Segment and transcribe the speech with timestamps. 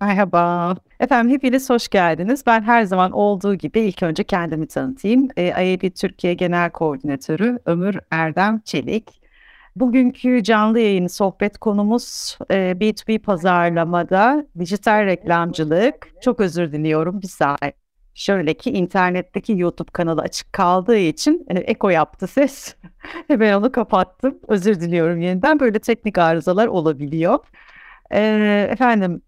[0.00, 0.74] Merhaba.
[1.00, 2.42] Efendim hepiniz hoş geldiniz.
[2.46, 5.28] Ben her zaman olduğu gibi ilk önce kendimi tanıtayım.
[5.36, 9.20] E, IAB Türkiye Genel Koordinatörü Ömür Erdem Çelik.
[9.76, 16.08] Bugünkü canlı yayın sohbet konumuz e, B2B pazarlamada dijital reklamcılık.
[16.22, 17.72] Çok özür diliyorum bir saniye.
[18.14, 22.74] Şöyle ki internetteki YouTube kanalı açık kaldığı için e, eko yaptı ses.
[23.28, 24.38] Hemen onu kapattım.
[24.48, 25.60] Özür diliyorum yeniden.
[25.60, 27.38] Böyle teknik arızalar olabiliyor.
[28.10, 29.22] Efendim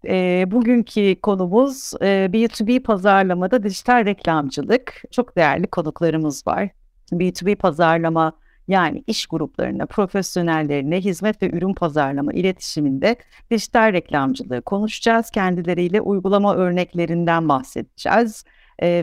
[0.51, 5.03] bugünkü konumuz e, B2B pazarlamada dijital reklamcılık.
[5.11, 6.69] Çok değerli konuklarımız var.
[7.11, 8.33] B2B pazarlama
[8.67, 13.15] yani iş gruplarına, profesyonellerine hizmet ve ürün pazarlama iletişiminde
[13.51, 15.29] dijital reklamcılığı konuşacağız.
[15.29, 18.43] Kendileriyle uygulama örneklerinden bahsedeceğiz.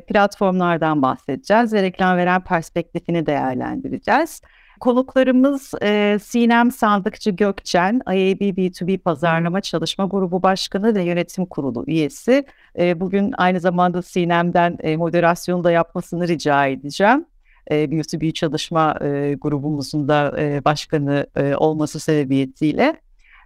[0.07, 4.41] Platformlardan bahsedeceğiz ve reklam veren perspektifini değerlendireceğiz.
[4.81, 12.45] Konuklarımız e, Sinem Sandıkçı Gökçen, IAB B2B Pazarlama Çalışma Grubu Başkanı ve Yönetim Kurulu üyesi.
[12.79, 17.27] E, bugün aynı zamanda Sinem'den e, moderasyonu da yapmasını rica edeceğim.
[17.71, 22.97] E, B2B Çalışma e, grubumuzun da e, başkanı e, olması sebebiyetiyle.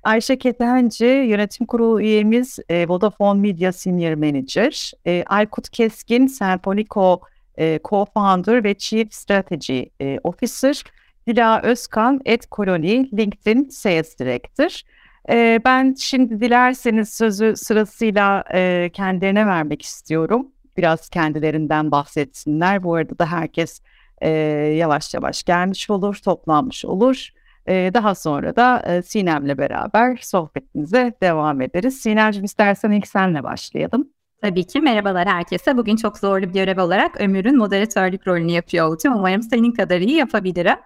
[0.03, 4.93] Ayşe Ketenci, yönetim kurulu üyemiz e, Vodafone Media Senior Manager.
[5.07, 7.21] E, Aykut Keskin, Senfonico
[7.59, 10.83] e, Co-Founder ve Chief Strategy e, Officer.
[11.27, 14.81] Dila Özkan, Et Koloni, LinkedIn Sales Director.
[15.31, 20.49] E, ben şimdi dilerseniz sözü sırasıyla e, kendilerine vermek istiyorum.
[20.77, 22.83] Biraz kendilerinden bahsetsinler.
[22.83, 23.81] Bu arada da herkes
[24.21, 24.29] e,
[24.79, 27.29] yavaş yavaş gelmiş olur, toplanmış olur.
[27.67, 32.01] E, daha sonra da e, Sinem'le beraber sohbetimize devam ederiz.
[32.01, 34.09] Sinem'ciğim istersen ilk senle başlayalım.
[34.43, 35.77] Tabii ki merhabalar herkese.
[35.77, 39.17] Bugün çok zorlu bir görev olarak Ömür'ün moderatörlük rolünü yapıyor olacağım.
[39.19, 40.77] Umarım senin kadar iyi yapabilirim.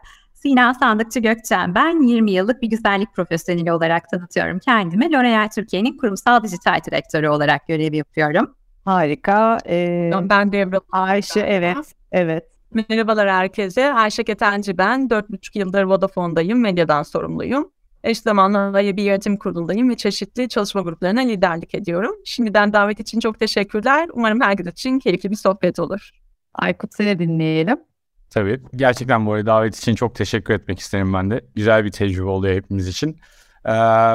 [0.44, 5.12] Sina Sandıkçı Gökçen ben 20 yıllık bir güzellik profesyoneli olarak tanıtıyorum kendimi.
[5.12, 8.56] L'Oreal Türkiye'nin kurumsal dijital direktörü olarak görev yapıyorum.
[8.84, 9.58] Harika.
[9.68, 12.44] Ee, ben Devre Ayşe evet evet.
[12.88, 13.92] Merhabalar herkese.
[13.92, 15.08] Ayşe Ketenci ben.
[15.08, 16.60] 4,5 yıldır Vodafone'dayım.
[16.60, 17.70] Medyadan sorumluyum.
[18.02, 22.14] Eş zamanlı bir yönetim kurulundayım ve çeşitli çalışma gruplarına liderlik ediyorum.
[22.24, 24.08] Şimdiden davet için çok teşekkürler.
[24.12, 26.10] Umarım herkes için keyifli bir sohbet olur.
[26.54, 27.78] Aykut seni dinleyelim.
[28.34, 28.60] Tabii.
[28.76, 31.44] Gerçekten bu arada davet için çok teşekkür etmek isterim ben de.
[31.54, 33.10] Güzel bir tecrübe oluyor hepimiz için.
[33.66, 33.70] Ee,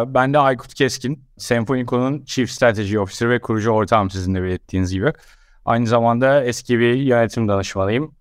[0.07, 5.13] ben de Aykut Keskin, Senfonico'nun Chief Strategy Officer ve kurucu ortağım sizin de belirttiğiniz gibi.
[5.66, 8.16] Aynı zamanda eski bir yönetim danışmanıyım.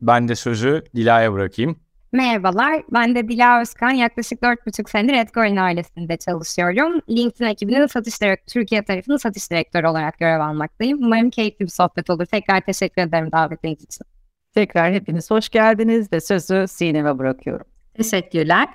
[0.00, 1.76] Ben de sözü Dila'ya bırakayım.
[2.12, 3.90] Merhabalar, ben de Dila Özkan.
[3.90, 7.00] Yaklaşık 4,5 senedir Edgoin ailesinde çalışıyorum.
[7.10, 10.98] LinkedIn ekibinin satış direktörü, Türkiye tarafının satış direktörü olarak görev almaktayım.
[11.02, 12.26] Umarım keyifli bir sohbet olur.
[12.26, 14.21] Tekrar teşekkür ederim davetiniz için.
[14.54, 17.66] Tekrar hepiniz hoş geldiniz ve sözü Sinem'e bırakıyorum.
[17.94, 18.68] Teşekkürler.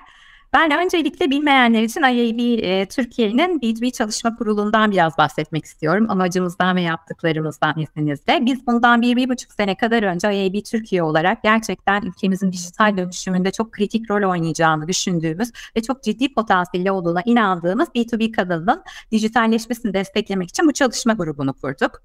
[0.52, 6.06] Ben öncelikle bilmeyenler için IAB e, Türkiye'nin B2B çalışma kurulundan biraz bahsetmek istiyorum.
[6.08, 8.46] Amacımızdan ve yaptıklarımızdan izninizle.
[8.46, 13.50] Biz bundan bir, bir buçuk sene kadar önce IAB Türkiye olarak gerçekten ülkemizin dijital dönüşümünde
[13.50, 20.48] çok kritik rol oynayacağını düşündüğümüz ve çok ciddi potansiyeli olduğuna inandığımız B2B kadının dijitalleşmesini desteklemek
[20.48, 22.02] için bu çalışma grubunu kurduk.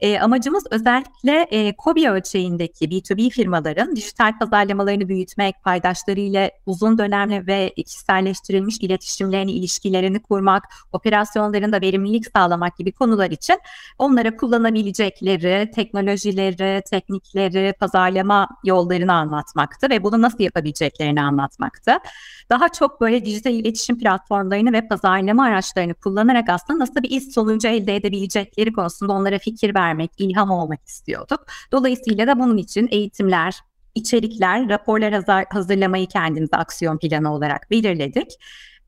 [0.00, 7.74] E, amacımız özellikle e, KOBİ ölçeğindeki B2B firmaların dijital pazarlamalarını büyütmek, paydaşlarıyla uzun dönemli ve
[7.76, 13.58] kişiselleştirilmiş iletişimlerini, ilişkilerini kurmak, operasyonlarında verimlilik sağlamak gibi konular için
[13.98, 21.92] onlara kullanabilecekleri teknolojileri, teknikleri, pazarlama yollarını anlatmaktı ve bunu nasıl yapabileceklerini anlatmaktı.
[22.50, 27.68] Daha çok böyle dijital iletişim platformlarını ve pazarlama araçlarını kullanarak aslında nasıl bir iş sonucu
[27.68, 29.85] elde edebilecekleri konusunda onlara fikir vermek,
[30.18, 31.46] ilham olmak istiyorduk.
[31.72, 33.60] Dolayısıyla da bunun için eğitimler,
[33.94, 38.38] içerikler, raporlar hazır, hazırlamayı kendimize aksiyon planı olarak belirledik.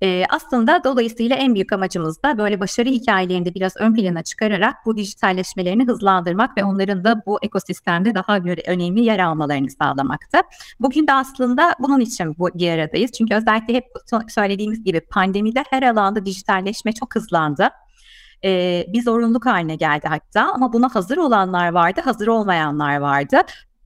[0.03, 4.97] Ee, aslında dolayısıyla en büyük amacımız da böyle başarı hikayelerini biraz ön plana çıkararak bu
[4.97, 10.39] dijitalleşmelerini hızlandırmak ve onların da bu ekosistemde daha göre önemli yer almalarını sağlamaktı.
[10.81, 13.13] Bugün de aslında bunun için bu bir aradayız.
[13.13, 13.85] Çünkü özellikle hep
[14.29, 17.69] söylediğimiz gibi pandemide her alanda dijitalleşme çok hızlandı
[18.45, 23.37] e, bir zorunluluk haline geldi hatta ama buna hazır olanlar vardı, hazır olmayanlar vardı.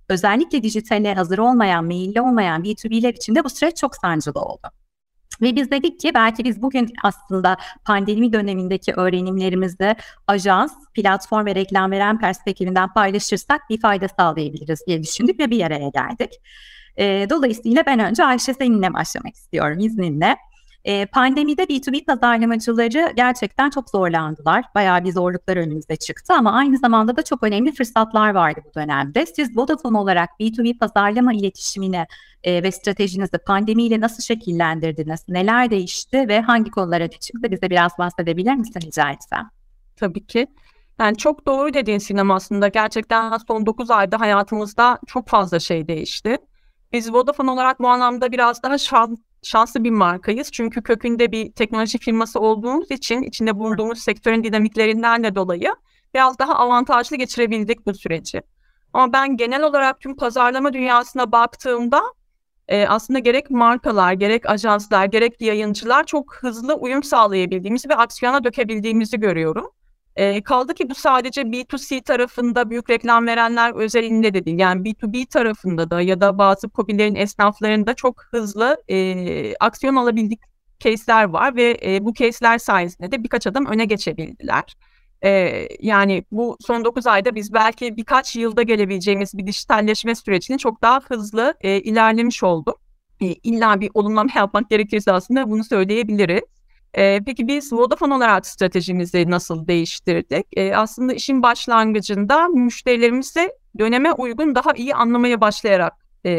[0.08, 4.68] Özellikle dijitale hazır olmayan, meyilli olmayan B2B'ler için de bu süreç çok sancılı oldu.
[5.42, 9.96] Ve biz dedik ki belki biz bugün aslında pandemi dönemindeki öğrenimlerimizi
[10.26, 15.88] ajans, platform ve reklam veren perspektifinden paylaşırsak bir fayda sağlayabiliriz diye düşündük ve bir araya
[15.88, 16.32] geldik.
[16.96, 20.36] E, dolayısıyla ben önce Ayşe seninle başlamak istiyorum izninle.
[20.84, 24.64] E, pandemide B2B pazarlamacıları gerçekten çok zorlandılar.
[24.74, 29.26] Bayağı bir zorluklar önümüzde çıktı ama aynı zamanda da çok önemli fırsatlar vardı bu dönemde.
[29.26, 32.06] Siz Vodafone olarak B2B pazarlama iletişimini
[32.44, 35.28] e, ve stratejinizi pandemiyle nasıl şekillendirdiniz?
[35.28, 37.50] Neler değişti ve hangi konulara çıktı?
[37.50, 39.50] Bize biraz bahsedebilir misin rica etsem?
[40.02, 40.46] tabii ki.
[40.98, 42.68] Yani çok doğru dediğin Sinem aslında.
[42.68, 46.36] Gerçekten son 9 ayda hayatımızda çok fazla şey değişti.
[46.92, 50.52] Biz Vodafone olarak bu anlamda biraz daha şans, şanslı bir markayız.
[50.52, 55.74] Çünkü kökünde bir teknoloji firması olduğumuz için içinde bulunduğumuz sektörün dinamiklerinden de dolayı
[56.14, 58.42] biraz daha avantajlı geçirebildik bu süreci.
[58.92, 62.02] Ama ben genel olarak tüm pazarlama dünyasına baktığımda
[62.68, 69.20] e, aslında gerek markalar, gerek ajanslar, gerek yayıncılar çok hızlı uyum sağlayabildiğimizi ve aksiyona dökebildiğimizi
[69.20, 69.70] görüyorum.
[70.16, 74.58] E, kaldı ki bu sadece B2C tarafında büyük reklam verenler özelinde de değil.
[74.58, 80.40] Yani B2B tarafında da ya da bazı COBİ'lerin esnaflarında çok hızlı e, aksiyon alabildik
[80.80, 84.76] case'ler var ve e, bu case'ler sayesinde de birkaç adım öne geçebildiler.
[85.24, 90.82] E, yani bu son 9 ayda biz belki birkaç yılda gelebileceğimiz bir dijitalleşme sürecini çok
[90.82, 92.80] daha hızlı e, ilerlemiş olduk.
[93.20, 96.42] E, illa bir olumlama yapmak gerekirse aslında bunu söyleyebiliriz.
[96.94, 100.46] E, peki biz Vodafone olarak stratejimizi nasıl değiştirdik?
[100.56, 105.92] E, aslında işin başlangıcında müşterilerimizi döneme uygun daha iyi anlamaya başlayarak
[106.24, 106.32] e,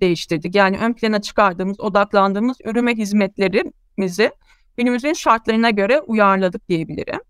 [0.00, 0.54] değiştirdik.
[0.54, 4.30] Yani ön plana çıkardığımız, odaklandığımız ürün ve hizmetlerimizi
[4.76, 7.20] günümüzün şartlarına göre uyarladık diyebilirim.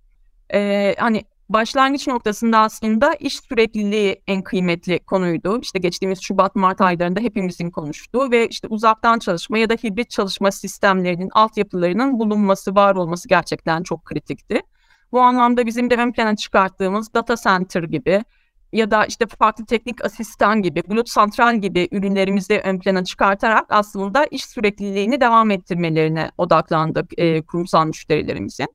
[0.55, 5.61] E, hani başlangıç noktasında aslında iş sürekliliği en kıymetli konuydu.
[5.62, 11.31] İşte geçtiğimiz Şubat-Mart aylarında hepimizin konuştuğu ve işte uzaktan çalışma ya da hibrit çalışma sistemlerinin,
[11.32, 14.61] altyapılarının bulunması, var olması gerçekten çok kritikti.
[15.12, 18.25] Bu anlamda bizim de ön plana çıkarttığımız data center gibi
[18.73, 24.26] ya da işte farklı teknik asistan gibi, bulut santral gibi ürünlerimizi ön plana çıkartarak aslında
[24.26, 28.69] iş sürekliliğini devam ettirmelerine odaklandık e, kurumsal müşterilerimizin.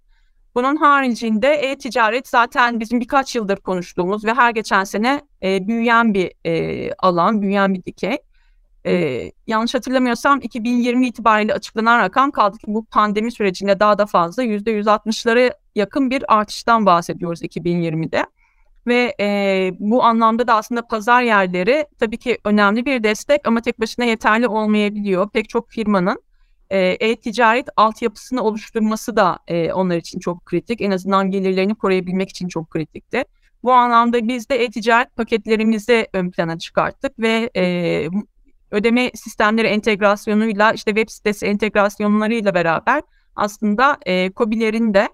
[0.55, 6.31] Bunun haricinde e-ticaret zaten bizim birkaç yıldır konuştuğumuz ve her geçen sene e, büyüyen bir
[6.45, 8.17] e, alan, büyüyen bir dikey.
[8.85, 14.43] E, yanlış hatırlamıyorsam 2020 itibariyle açıklanan rakam kaldı ki bu pandemi sürecinde daha da fazla
[14.43, 18.25] %160'lara yakın bir artıştan bahsediyoruz 2020'de.
[18.87, 23.79] Ve e, bu anlamda da aslında pazar yerleri tabii ki önemli bir destek ama tek
[23.79, 25.29] başına yeterli olmayabiliyor.
[25.29, 26.21] Pek çok firmanın
[26.77, 30.81] e-ticaret altyapısını oluşturması da e, onlar için çok kritik.
[30.81, 33.23] En azından gelirlerini koruyabilmek için çok kritikti.
[33.63, 38.07] Bu anlamda biz de e-ticaret paketlerimizi ön plana çıkarttık ve e,
[38.71, 43.01] ödeme sistemleri entegrasyonuyla işte web sitesi entegrasyonlarıyla beraber
[43.35, 45.09] aslında e, COBİ'lerin de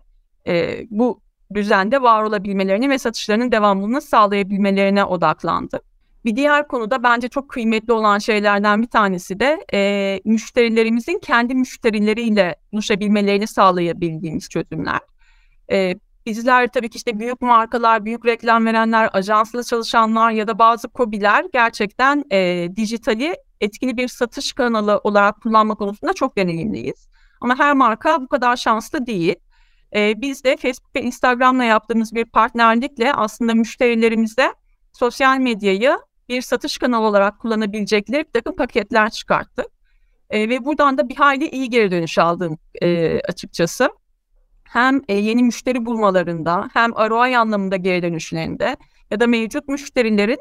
[0.48, 1.22] e, bu
[1.54, 5.82] düzende var olabilmelerini ve satışlarının devamlılığını sağlayabilmelerine odaklandı.
[6.26, 12.56] Bir diğer konuda bence çok kıymetli olan şeylerden bir tanesi de e, müşterilerimizin kendi müşterileriyle
[12.72, 15.00] buluşabilmelerini sağlayabildiğimiz çözümler.
[15.72, 15.96] E,
[16.26, 21.46] bizler tabii ki işte büyük markalar, büyük reklam verenler, ajansla çalışanlar ya da bazı kobiler
[21.54, 27.08] gerçekten e, dijitali etkili bir satış kanalı olarak kullanma konusunda çok deneyimliyiz.
[27.42, 29.36] Ama her marka bu kadar şanslı değil.
[29.96, 34.54] E, biz de Facebook ve Instagram'la yaptığımız bir partnerlikle aslında müşterilerimize
[34.94, 35.98] sosyal medyayı
[36.30, 39.66] bir satış kanalı olarak kullanabilecekleri bir takım paketler çıkarttık.
[40.30, 43.90] E, ve buradan da bir hayli iyi geri dönüş aldım e, açıkçası.
[44.64, 48.78] Hem e, yeni müşteri bulmalarında hem ROI anlamında geri dönüşlerinde
[49.12, 50.40] ya da mevcut müşterilerin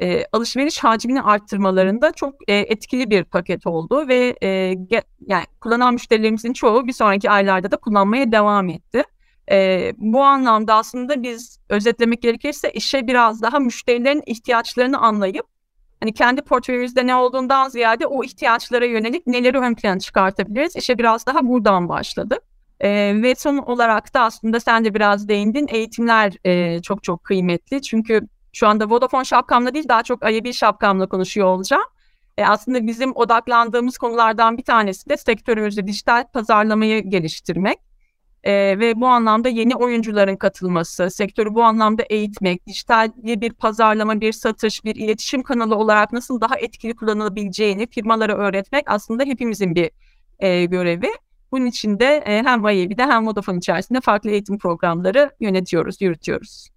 [0.00, 5.94] e, alışveriş hacmini arttırmalarında çok e, etkili bir paket oldu ve e, ge, yani kullanan
[5.94, 9.04] müşterilerimizin çoğu bir sonraki aylarda da kullanmaya devam etti.
[9.50, 15.46] E, bu anlamda aslında biz özetlemek gerekirse işe biraz daha müşterilerin ihtiyaçlarını anlayıp
[16.00, 20.76] hani kendi portföyümüzde ne olduğundan ziyade o ihtiyaçlara yönelik neleri ön plana çıkartabiliriz.
[20.76, 22.42] İşe biraz daha buradan başladık.
[22.80, 22.88] E,
[23.22, 27.82] ve son olarak da aslında sen de biraz değindin eğitimler e, çok çok kıymetli.
[27.82, 28.20] Çünkü
[28.52, 31.84] şu anda Vodafone şapkamla değil daha çok IAB şapkamla konuşuyor olacağım.
[32.38, 37.78] E, aslında bizim odaklandığımız konulardan bir tanesi de sektörümüzde dijital pazarlamayı geliştirmek.
[38.44, 44.32] E, ve bu anlamda yeni oyuncuların katılması, sektörü bu anlamda eğitmek, dijital bir pazarlama, bir
[44.32, 49.90] satış, bir iletişim kanalı olarak nasıl daha etkili kullanılabileceğini firmalara öğretmek aslında hepimizin bir
[50.38, 51.08] e, görevi.
[51.52, 56.73] Bunun için de e, hem IAB'de hem Vodafone içerisinde farklı eğitim programları yönetiyoruz, yürütüyoruz.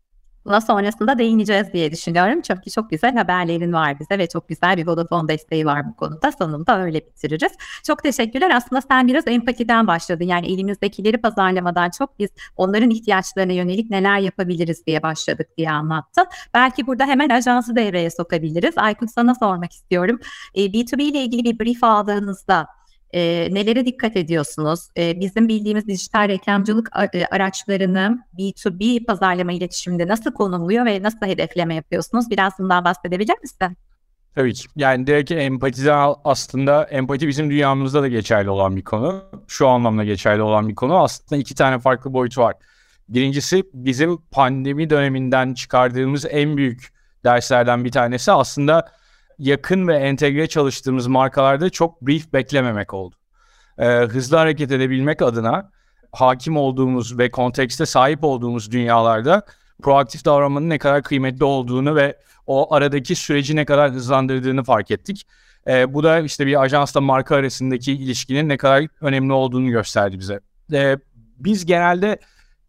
[0.47, 2.41] Buna sonrasında değineceğiz diye düşünüyorum.
[2.41, 6.31] Çünkü çok güzel haberlerin var bize ve çok güzel bir Vodafone desteği var bu konuda.
[6.31, 7.51] Sonunda öyle bitiririz.
[7.83, 8.51] Çok teşekkürler.
[8.55, 10.25] Aslında sen biraz empatiden başladın.
[10.25, 16.25] Yani elimizdekileri pazarlamadan çok biz onların ihtiyaçlarına yönelik neler yapabiliriz diye başladık diye anlattın.
[16.53, 18.77] Belki burada hemen ajansı devreye sokabiliriz.
[18.77, 20.19] Aykut sana sormak istiyorum.
[20.55, 22.67] B2B ile ilgili bir brief aldığınızda
[23.13, 24.89] e, nelere dikkat ediyorsunuz?
[24.97, 26.89] E, bizim bildiğimiz dijital reklamcılık
[27.31, 32.29] araçlarını B2B pazarlama iletişiminde nasıl konumluyor ve nasıl hedefleme yapıyorsunuz?
[32.29, 33.77] Biraz bundan bahsedebilir misin?
[34.35, 34.67] Tabii ki.
[34.75, 39.23] Yani direkt empati aslında empati bizim dünyamızda da geçerli olan bir konu.
[39.47, 41.03] Şu anlamda geçerli olan bir konu.
[41.03, 42.55] Aslında iki tane farklı boyutu var.
[43.09, 48.91] Birincisi bizim pandemi döneminden çıkardığımız en büyük derslerden bir tanesi aslında
[49.39, 53.15] yakın ve entegre çalıştığımız markalarda çok brief beklememek oldu.
[53.79, 55.72] Ee, hızlı hareket edebilmek adına
[56.12, 59.46] hakim olduğumuz ve kontekste sahip olduğumuz dünyalarda
[59.82, 62.17] proaktif davranmanın ne kadar kıymetli olduğunu ve
[62.48, 65.27] o aradaki süreci ne kadar hızlandırdığını fark ettik.
[65.67, 70.39] Ee, bu da işte bir ajansla marka arasındaki ilişkinin ne kadar önemli olduğunu gösterdi bize.
[70.74, 70.98] Ee,
[71.38, 72.20] biz genelde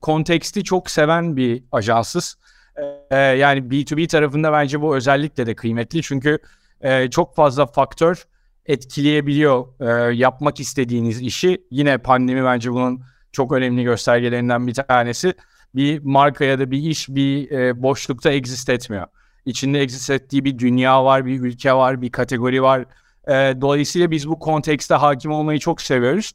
[0.01, 2.37] konteksti çok seven bir ajansız.
[3.11, 6.39] Ee, yani B2B tarafında bence bu özellikle de kıymetli çünkü
[6.81, 8.25] e, çok fazla faktör
[8.67, 11.63] etkileyebiliyor e, yapmak istediğiniz işi.
[11.71, 15.35] Yine pandemi bence bunun çok önemli göstergelerinden bir tanesi.
[15.75, 19.07] Bir marka ya da bir iş bir e, boşlukta exist etmiyor.
[19.45, 22.85] İçinde exist ettiği bir dünya var, bir ülke var, bir kategori var.
[23.29, 26.33] E, dolayısıyla biz bu kontekste hakim olmayı çok seviyoruz.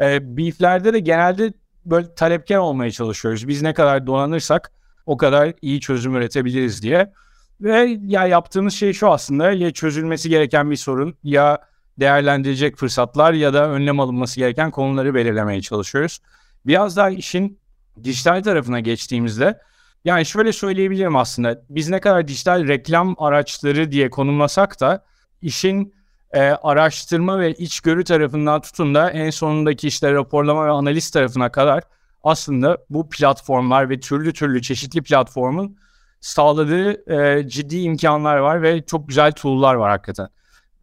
[0.00, 1.52] E, beeflerde de genelde
[1.86, 3.48] böyle talepkar olmaya çalışıyoruz.
[3.48, 4.72] Biz ne kadar donanırsak
[5.06, 7.12] o kadar iyi çözüm üretebiliriz diye.
[7.60, 11.58] Ve ya yaptığımız şey şu aslında ya çözülmesi gereken bir sorun ya
[12.00, 16.18] değerlendirecek fırsatlar ya da önlem alınması gereken konuları belirlemeye çalışıyoruz.
[16.66, 17.58] Biraz daha işin
[18.04, 19.60] dijital tarafına geçtiğimizde
[20.04, 25.04] yani şöyle söyleyebilirim aslında biz ne kadar dijital reklam araçları diye konumlasak da
[25.42, 25.94] işin
[26.32, 31.82] e, araştırma ve içgörü tarafından tutun da en sonundaki işte raporlama ve analiz tarafına kadar
[32.24, 35.76] aslında bu platformlar ve türlü türlü çeşitli platformun
[36.20, 40.28] sağladığı e, ciddi imkanlar var ve çok güzel tool'lar var hakikaten.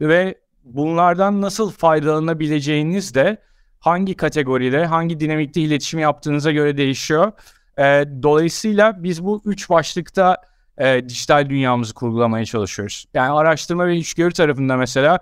[0.02, 3.38] Ve bunlardan nasıl faydalanabileceğiniz de
[3.80, 7.32] hangi kategoride, hangi dinamikte iletişim yaptığınıza göre değişiyor.
[7.78, 7.84] E,
[8.24, 10.38] dolayısıyla biz bu üç başlıkta
[10.78, 13.06] e, dijital dünyamızı kurgulamaya çalışıyoruz.
[13.14, 15.20] Yani araştırma ve içgörü tarafında mesela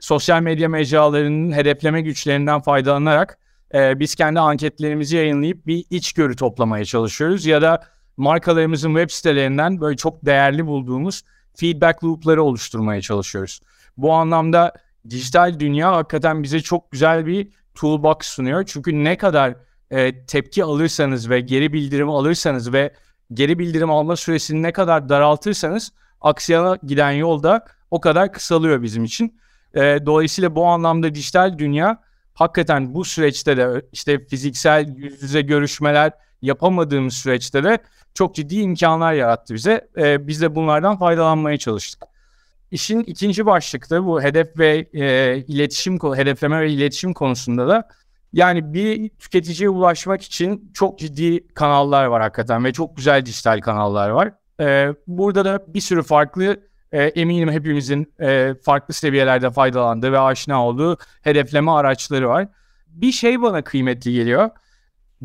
[0.00, 3.38] sosyal medya mecralarının hedefleme güçlerinden faydalanarak
[3.74, 7.46] e, biz kendi anketlerimizi yayınlayıp bir içgörü toplamaya çalışıyoruz.
[7.46, 7.82] Ya da
[8.16, 11.22] markalarımızın web sitelerinden böyle çok değerli bulduğumuz
[11.54, 13.60] feedback loop'ları oluşturmaya çalışıyoruz.
[13.96, 14.72] Bu anlamda
[15.10, 18.64] dijital dünya hakikaten bize çok güzel bir toolbox sunuyor.
[18.66, 19.54] Çünkü ne kadar
[19.90, 22.94] e, tepki alırsanız ve geri bildirim alırsanız ve
[23.32, 29.38] geri bildirim alma süresini ne kadar daraltırsanız aksiyona giden yolda o kadar kısalıyor bizim için.
[29.74, 32.02] E, dolayısıyla bu anlamda dijital dünya
[32.34, 36.12] hakikaten bu süreçte de işte fiziksel yüz yüze görüşmeler
[36.42, 37.78] yapamadığımız süreçte de
[38.14, 39.88] çok ciddi imkanlar yarattı bize.
[39.96, 42.02] E, biz de bunlardan faydalanmaya çalıştık.
[42.70, 47.88] İşin ikinci başlıkta bu hedef ve e, iletişim, hedefleme ve iletişim konusunda da
[48.32, 54.10] yani bir tüketiciye ulaşmak için çok ciddi kanallar var hakikaten ve çok güzel dijital kanallar
[54.10, 54.32] var.
[54.60, 60.66] E, burada da bir sürü farklı e, eminim hepimizin e, farklı seviyelerde faydalandığı ve aşina
[60.66, 62.48] olduğu hedefleme araçları var.
[62.86, 64.50] Bir şey bana kıymetli geliyor.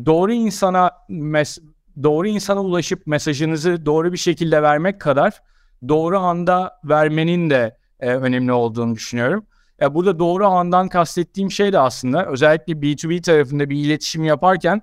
[0.06, 1.58] Doğru insana mes
[2.02, 5.42] doğru insana ulaşıp mesajınızı doğru bir şekilde vermek kadar
[5.88, 9.46] doğru anda vermenin de e, önemli olduğunu düşünüyorum.
[9.82, 14.82] E, burada doğru andan kastettiğim şey de aslında özellikle B2B tarafında bir iletişim yaparken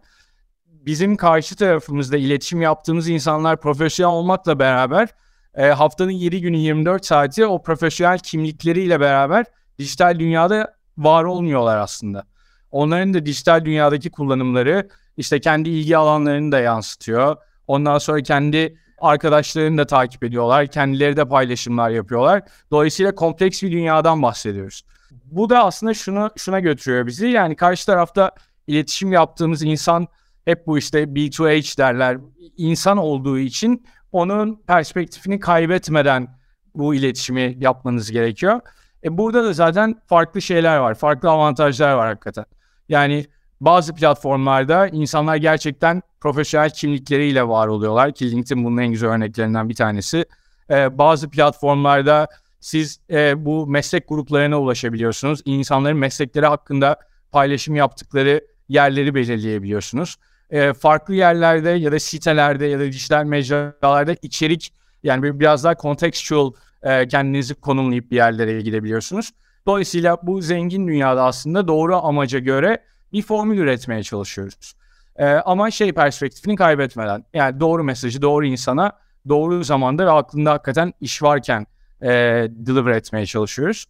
[0.67, 5.09] bizim karşı tarafımızda iletişim yaptığımız insanlar profesyonel olmakla beraber
[5.55, 9.45] e, haftanın 7 günü 24 saati o profesyonel kimlikleriyle beraber
[9.79, 12.24] dijital dünyada var olmuyorlar aslında.
[12.71, 17.35] Onların da dijital dünyadaki kullanımları işte kendi ilgi alanlarını da yansıtıyor.
[17.67, 20.67] Ondan sonra kendi arkadaşlarını da takip ediyorlar.
[20.67, 22.43] Kendileri de paylaşımlar yapıyorlar.
[22.71, 24.83] Dolayısıyla kompleks bir dünyadan bahsediyoruz.
[25.25, 27.27] Bu da aslında şunu şuna götürüyor bizi.
[27.27, 28.31] Yani karşı tarafta
[28.67, 30.07] iletişim yaptığımız insan
[30.45, 32.17] hep bu işte B2H derler.
[32.57, 33.85] İnsan olduğu için
[34.15, 36.27] onun perspektifini kaybetmeden
[36.75, 38.60] bu iletişimi yapmanız gerekiyor.
[39.03, 40.95] E burada da zaten farklı şeyler var.
[40.95, 42.45] Farklı avantajlar var hakikaten.
[42.89, 43.25] Yani
[43.62, 49.75] bazı platformlarda insanlar gerçekten profesyonel kimlikleriyle var oluyorlar ki LinkedIn bunun en güzel örneklerinden bir
[49.75, 50.25] tanesi.
[50.69, 52.27] Ee, bazı platformlarda
[52.60, 55.41] siz e, bu meslek gruplarına ulaşabiliyorsunuz.
[55.45, 57.00] İnsanların meslekleri hakkında
[57.31, 60.17] paylaşım yaptıkları yerleri belirleyebiliyorsunuz.
[60.49, 64.73] Ee, farklı yerlerde ya da sitelerde ya da dijital mecralarda içerik
[65.03, 66.51] yani biraz daha contextual
[66.83, 69.31] e, kendinizi konumlayıp bir yerlere gidebiliyorsunuz.
[69.67, 72.77] Dolayısıyla bu zengin dünyada aslında doğru amaca göre
[73.13, 74.75] bir formül üretmeye çalışıyoruz.
[75.15, 78.91] E, ama şey perspektifini kaybetmeden yani doğru mesajı doğru insana
[79.29, 81.67] doğru zamanda ve aklında hakikaten iş varken
[82.01, 82.09] e,
[82.49, 83.85] deliver etmeye çalışıyoruz.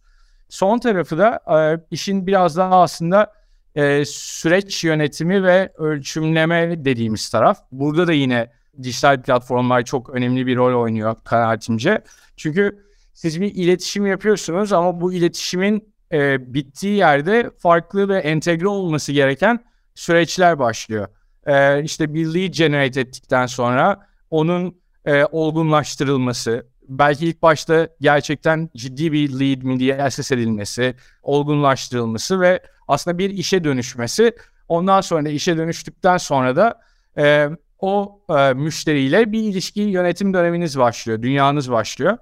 [0.48, 3.32] Son tarafı da e, işin biraz daha aslında
[3.76, 7.58] e, süreç yönetimi ve ölçümleme dediğimiz taraf.
[7.72, 8.50] Burada da yine
[8.82, 12.02] dijital platformlar çok önemli bir rol oynuyor kanaatimce.
[12.36, 19.12] Çünkü siz bir iletişim yapıyorsunuz ama bu iletişimin e, bittiği yerde farklı ve entegre olması
[19.12, 19.64] gereken
[19.94, 21.08] süreçler başlıyor.
[21.46, 29.12] e, işte bir lead generate ettikten sonra onun e, olgunlaştırılması, belki ilk başta gerçekten ciddi
[29.12, 34.32] bir lead mi diye assess edilmesi, olgunlaştırılması ve aslında bir işe dönüşmesi.
[34.68, 36.80] Ondan sonra işe dönüştükten sonra da
[37.18, 37.48] e,
[37.80, 42.18] o e, müşteriyle bir ilişki yönetim döneminiz başlıyor, dünyanız başlıyor.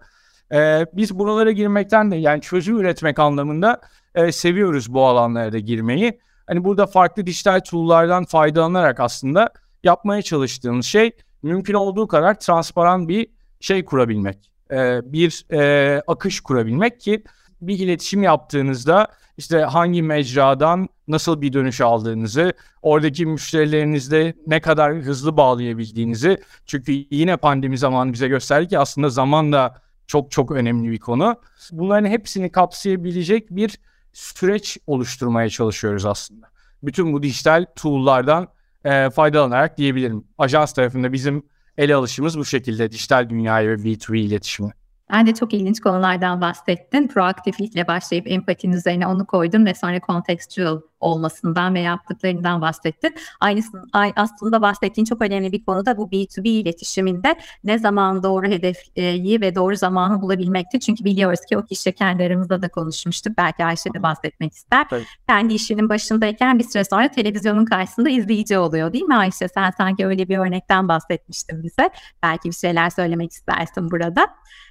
[0.52, 3.80] E, biz buralara girmekten de yani çözüm üretmek anlamında
[4.14, 6.20] e, seviyoruz bu alanlara da girmeyi.
[6.46, 9.52] Hani burada farklı dijital tool'lardan faydalanarak aslında
[9.84, 11.10] yapmaya çalıştığımız şey
[11.42, 13.26] mümkün olduğu kadar transparan bir
[13.60, 14.53] şey kurabilmek.
[14.74, 17.24] E, bir e, akış kurabilmek ki
[17.60, 22.52] bir iletişim yaptığınızda işte hangi mecradan nasıl bir dönüş aldığınızı,
[22.82, 26.38] oradaki müşterilerinizle ne kadar hızlı bağlayabildiğinizi.
[26.66, 29.74] Çünkü yine pandemi zamanı bize gösterdi ki aslında zaman da
[30.06, 31.36] çok çok önemli bir konu.
[31.72, 33.78] Bunların hepsini kapsayabilecek bir
[34.12, 36.46] süreç oluşturmaya çalışıyoruz aslında.
[36.82, 38.48] Bütün bu dijital tool'lardan
[38.84, 40.24] e, faydalanarak diyebilirim.
[40.38, 41.42] Ajans tarafında bizim
[41.78, 44.70] ele alışımız bu şekilde dijital dünyayı ve B2B iletişimi.
[45.10, 47.08] Ben de çok ilginç konulardan bahsettin.
[47.08, 53.14] Proaktiflikle başlayıp empatinin üzerine onu koydun ve sonra contextual olmasından ve yaptıklarından bahsettin.
[53.40, 53.82] Aynısını,
[54.16, 57.34] aslında bahsettiğin çok önemli bir konu da bu B2B iletişiminde
[57.64, 60.80] ne zaman doğru hedefi ve doğru zamanı bulabilmekti.
[60.80, 63.32] Çünkü biliyoruz ki o kişi kendi aramızda da konuşmuştuk.
[63.38, 64.88] Belki Ayşe de bahsetmek ister.
[64.88, 65.04] Tabii.
[65.28, 69.48] Kendi işinin başındayken bir süre sonra televizyonun karşısında izleyici oluyor değil mi Ayşe?
[69.48, 71.90] Sen sanki öyle bir örnekten bahsetmiştin bize.
[72.22, 74.26] Belki bir şeyler söylemek istersin burada.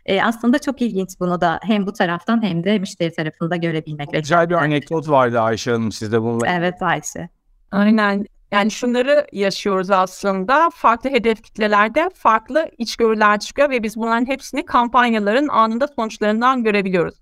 [0.06, 4.14] E, aslında çok ilginç bunu da hem bu taraftan hem de müşteri tarafında görebilmek.
[4.14, 6.48] Güzel bir anekdot vardı Ayşe Hanım sizde bununla.
[6.48, 7.30] Evet Ayşe.
[7.72, 8.26] Aynen.
[8.52, 10.70] Yani şunları yaşıyoruz aslında.
[10.70, 17.16] Farklı hedef kitlelerde farklı içgörüler çıkıyor ve biz bunların hepsini kampanyaların anında sonuçlarından görebiliyoruz.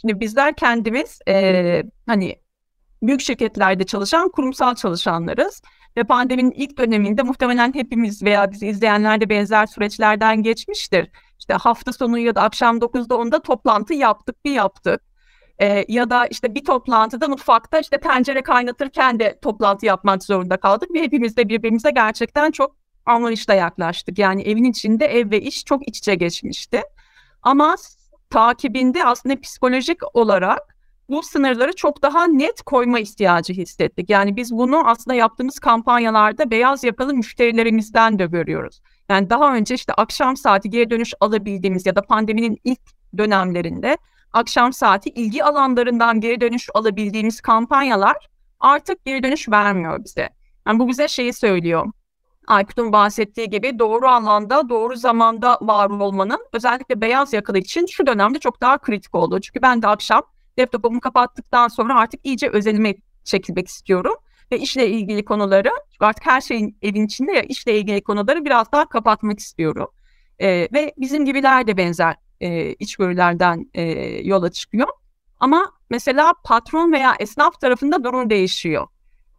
[0.00, 2.36] Şimdi bizler kendimiz e, hani
[3.02, 5.62] büyük şirketlerde çalışan kurumsal çalışanlarız.
[5.96, 11.10] Ve pandeminin ilk döneminde muhtemelen hepimiz veya bizi izleyenler de benzer süreçlerden geçmiştir.
[11.38, 15.07] İşte hafta sonu ya da akşam 9'da 10'da toplantı yaptık bir yaptık.
[15.60, 20.90] Ee, ya da işte bir toplantıda mutfakta işte tencere kaynatırken de toplantı yapmak zorunda kaldık
[20.94, 24.18] ve hepimiz de birbirimize gerçekten çok anlayışla yaklaştık.
[24.18, 26.82] Yani evin içinde ev ve iş çok iç içe geçmişti.
[27.42, 27.76] Ama
[28.30, 34.10] takibinde aslında psikolojik olarak bu sınırları çok daha net koyma ihtiyacı hissettik.
[34.10, 38.80] Yani biz bunu aslında yaptığımız kampanyalarda beyaz yakalı müşterilerimizden de görüyoruz.
[39.08, 42.80] Yani daha önce işte akşam saati geri dönüş alabildiğimiz ya da pandeminin ilk
[43.18, 43.98] dönemlerinde
[44.32, 48.28] akşam saati ilgi alanlarından geri dönüş alabildiğimiz kampanyalar
[48.60, 50.28] artık geri dönüş vermiyor bize.
[50.66, 51.86] Yani bu bize şeyi söylüyor.
[52.46, 58.38] Aykut'un bahsettiği gibi doğru alanda, doğru zamanda var olmanın özellikle beyaz yakalı için şu dönemde
[58.38, 59.40] çok daha kritik oldu.
[59.40, 60.22] Çünkü ben de akşam
[60.58, 64.14] laptopumu kapattıktan sonra artık iyice özelime çekilmek istiyorum.
[64.52, 68.88] Ve işle ilgili konuları, artık her şeyin evin içinde ya işle ilgili konuları biraz daha
[68.88, 69.88] kapatmak istiyorum.
[70.38, 73.82] E, ve bizim gibiler de benzer e, içgörülerden e,
[74.28, 74.88] yola çıkıyor.
[75.40, 78.86] Ama mesela patron veya esnaf tarafında durum değişiyor.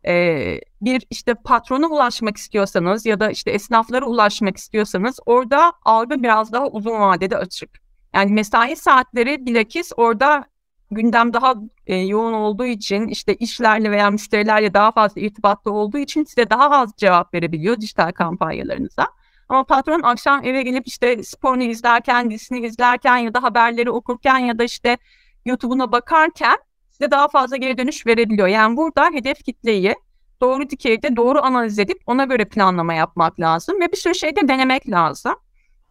[0.06, 6.52] Ee, bir işte patrona ulaşmak istiyorsanız ya da işte esnaflara ulaşmak istiyorsanız orada algı biraz
[6.52, 7.70] daha uzun vadede açık.
[8.14, 10.46] Yani mesai saatleri bilakis orada
[10.92, 11.56] gündem daha
[11.88, 16.70] e, yoğun olduğu için işte işlerle veya müşterilerle daha fazla irtibatta olduğu için size daha
[16.70, 19.08] az cevap verebiliyor dijital kampanyalarınıza.
[19.50, 24.60] Ama patron akşam eve gelip işte sporunu izlerken, dizisini izlerken ya da haberleri okurken ya
[24.60, 24.98] da işte
[25.46, 26.58] YouTube'una bakarken
[26.92, 28.48] size daha fazla geri dönüş verebiliyor.
[28.48, 29.96] Yani burada hedef kitleyi
[30.42, 34.48] doğru dikeyde doğru analiz edip ona göre planlama yapmak lazım ve bir sürü şey de
[34.48, 35.36] denemek lazım.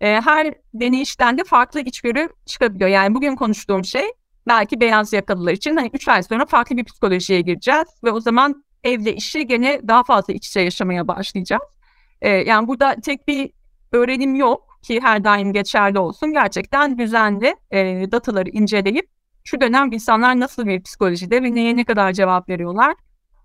[0.01, 2.91] Ee, her deneyişten de farklı içgörü çıkabiliyor.
[2.91, 4.13] Yani bugün konuştuğum şey
[4.47, 8.65] belki beyaz yakalılar için hani 3 ay sonra farklı bir psikolojiye gireceğiz ve o zaman
[8.85, 11.63] evle işi gene daha fazla iç içe yaşamaya başlayacağız.
[12.23, 13.51] Ee, yani burada tek bir
[13.93, 16.33] öğrenim yok ki her daim geçerli olsun.
[16.33, 19.11] Gerçekten düzenli e, dataları inceleyip
[19.45, 22.95] şu dönem insanlar nasıl bir psikolojide ve neye ne kadar cevap veriyorlar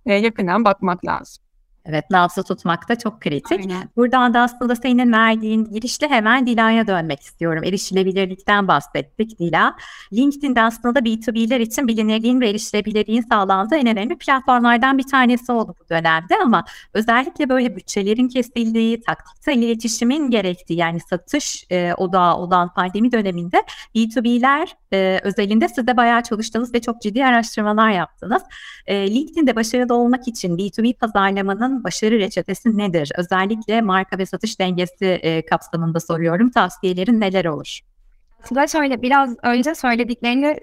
[0.06, 1.42] e, yakından bakmak lazım.
[1.86, 3.60] Evet, nabzı tutmak da çok kritik.
[3.60, 3.89] Aynen.
[3.96, 7.63] Buradan da aslında senin verdiğin girişle hemen Dila'ya dönmek istiyorum.
[7.63, 9.76] Erişilebilirlikten bahsettik Dila.
[10.13, 15.89] LinkedIn aslında B2B'ler için bilinirliğin ve erişilebilirliğin sağlandığı en önemli platformlardan bir tanesi oldu bu
[15.89, 23.12] dönemde ama özellikle böyle bütçelerin kesildiği, taktiksel iletişimin gerektiği yani satış e, odağı olan pandemi
[23.12, 23.63] döneminde
[23.96, 28.43] B2B'ler e, özelinde siz de bayağı çalıştınız ve çok ciddi araştırmalar yaptınız.
[28.86, 33.12] E, LinkedIn'de başarılı olmak için B2B pazarlamanın başarı reçetesi nedir?
[33.18, 36.52] Özellikle marka ve satış dengesi e, kapsamında soruyorum.
[36.52, 37.80] Tavsiyelerin neler olur?
[38.43, 40.56] Aslında şöyle biraz önce söylediklerini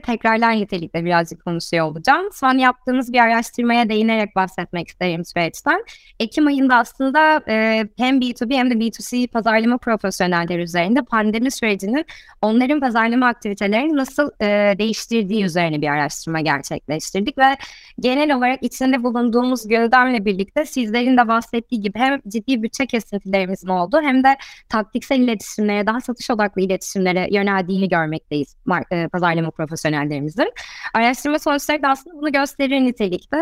[0.00, 2.28] tekrarlar nitelikte birazcık konuşuyor olacağım.
[2.32, 5.84] Son yaptığımız bir araştırmaya değinerek bahsetmek isterim süreçten.
[6.20, 12.04] Ekim ayında aslında e, hem B2B hem de B2C pazarlama profesyonelleri üzerinde pandemi sürecinin
[12.42, 17.56] onların pazarlama aktivitelerini nasıl e, değiştirdiği üzerine bir araştırma gerçekleştirdik ve
[18.00, 24.02] genel olarak içinde bulunduğumuz gündemle birlikte sizlerin de bahsettiği gibi hem ciddi bütçe kesintilerimizin olduğu
[24.02, 24.36] hem de
[24.68, 28.56] taktiksel iletişimlere, daha satış odaklı iletişimlere yöneldiğini görmekteyiz
[28.92, 30.52] e, pazarlama profesyonellerimizin.
[30.94, 33.36] Araştırma sonuçları da aslında bunu gösterir nitelikte.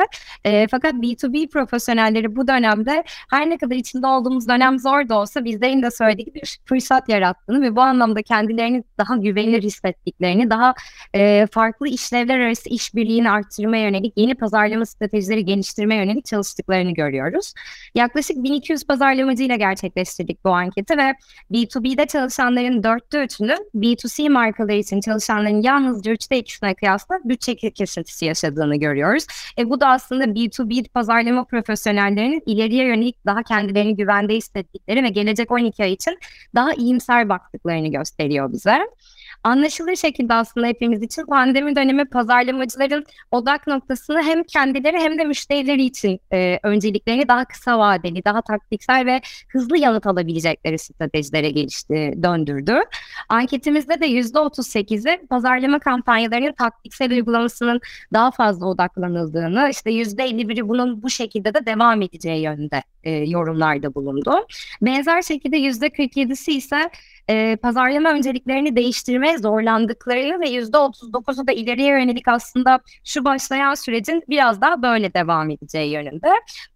[0.45, 5.45] E, fakat B2B profesyonelleri bu dönemde her ne kadar içinde olduğumuz dönem zor da olsa
[5.45, 10.75] bizlerin de söylediği bir fırsat yarattığını ve bu anlamda kendilerini daha güvenilir hissettiklerini, daha
[11.15, 17.53] e, farklı işlevler arası işbirliğini arttırmaya yönelik yeni pazarlama stratejileri geliştirmeye yönelik çalıştıklarını görüyoruz.
[17.95, 21.15] Yaklaşık 1200 pazarlamacıyla gerçekleştirdik bu anketi ve
[21.53, 28.77] B2B'de çalışanların dörtte üçünün B2C markaları için çalışanların yalnızca üçte ikisine kıyasla bütçe kesintisi yaşadığını
[28.77, 29.27] görüyoruz.
[29.59, 35.51] E, bu da aslında B2B pazarlama profesyonellerinin ileriye yönelik daha kendilerini güvende hissettikleri ve gelecek
[35.51, 36.19] 12 ay için
[36.55, 38.79] daha iyimser baktıklarını gösteriyor bize
[39.45, 45.85] anlaşılır şekilde aslında hepimiz için pandemi dönemi pazarlamacıların odak noktasını hem kendileri hem de müşterileri
[45.85, 52.81] için e, önceliklerini daha kısa vadeli, daha taktiksel ve hızlı yanıt alabilecekleri stratejilere gelişti, döndürdü.
[53.29, 57.81] Anketimizde de %38'i pazarlama kampanyalarının taktiksel uygulamasının
[58.13, 64.47] daha fazla odaklanıldığını, işte %51'i bunun bu şekilde de devam edeceği yönünde e, yorumlarda bulundu.
[64.83, 66.91] Benzer şekilde %47'si ise
[67.29, 74.61] e, pazarlama önceliklerini değiştirmeye zorlandıklarını ve %39'u da ileriye yönelik aslında şu başlayan sürecin biraz
[74.61, 76.29] daha böyle devam edeceği yönünde.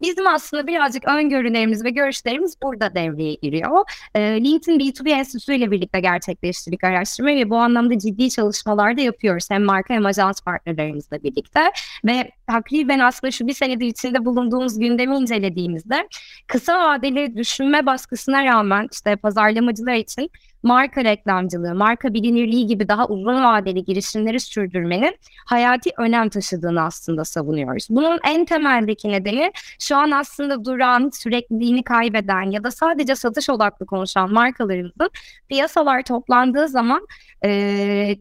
[0.02, 3.90] Bizim aslında birazcık öngörülerimiz ve görüşlerimiz burada devreye giriyor.
[4.14, 9.50] E, LinkedIn B2B Enstitüsü ile birlikte gerçekleştirdik araştırma ve bu anlamda ciddi çalışmalar da yapıyoruz.
[9.50, 11.60] Hem marka hem ajans partnerlerimizle birlikte
[12.04, 16.08] ve takriben aslında şu bir senedir içinde bulunduğumuz gündemi incelediğimizde
[16.46, 20.30] kısa vadeli düşünme baskısına rağmen işte pazarlamacılar için
[20.62, 25.16] marka reklamcılığı, marka bilinirliği gibi daha uzun vadeli girişimleri sürdürmenin
[25.46, 27.86] hayati önem taşıdığını aslında savunuyoruz.
[27.90, 33.86] Bunun en temeldeki nedeni şu an aslında duran, sürekliliğini kaybeden ya da sadece satış odaklı
[33.86, 35.10] konuşan markalarımızın
[35.48, 37.06] piyasalar toplandığı zaman
[37.44, 38.16] e,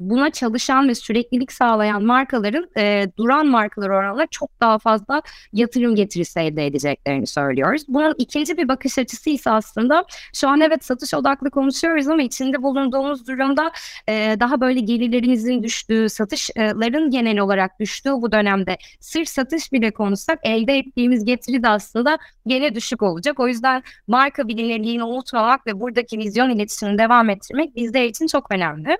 [0.00, 6.40] buna çalışan ve süreklilik sağlayan markaların e, duran markalar oranla çok daha fazla yatırım getirisi
[6.40, 7.82] elde edeceklerini söylüyoruz.
[7.88, 12.62] Bunun ikinci bir bakış açısı ise aslında şu an evet satış odaklı konuşuyoruz ama içinde
[12.62, 13.72] bulunduğumuz durumda
[14.08, 20.38] e, daha böyle gelirlerimizin düştüğü, satışların genel olarak düştüğü bu dönemde sırf satış bile konuşsak
[20.42, 23.40] elde ettiğimiz getiri de aslında gene düşük olacak.
[23.40, 28.98] O yüzden marka bilinirliğini unutmamak ve buradaki vizyon iletişimini devam ettirmek bizler için çok önemli.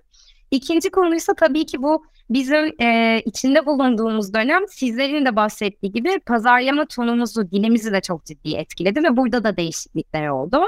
[0.51, 6.87] İkinci konuysa tabii ki bu bizim e, içinde bulunduğumuz dönem sizlerin de bahsettiği gibi pazarlama
[6.87, 10.61] tonumuzu, dilimizi de çok ciddi etkiledi ve burada da değişiklikler oldu.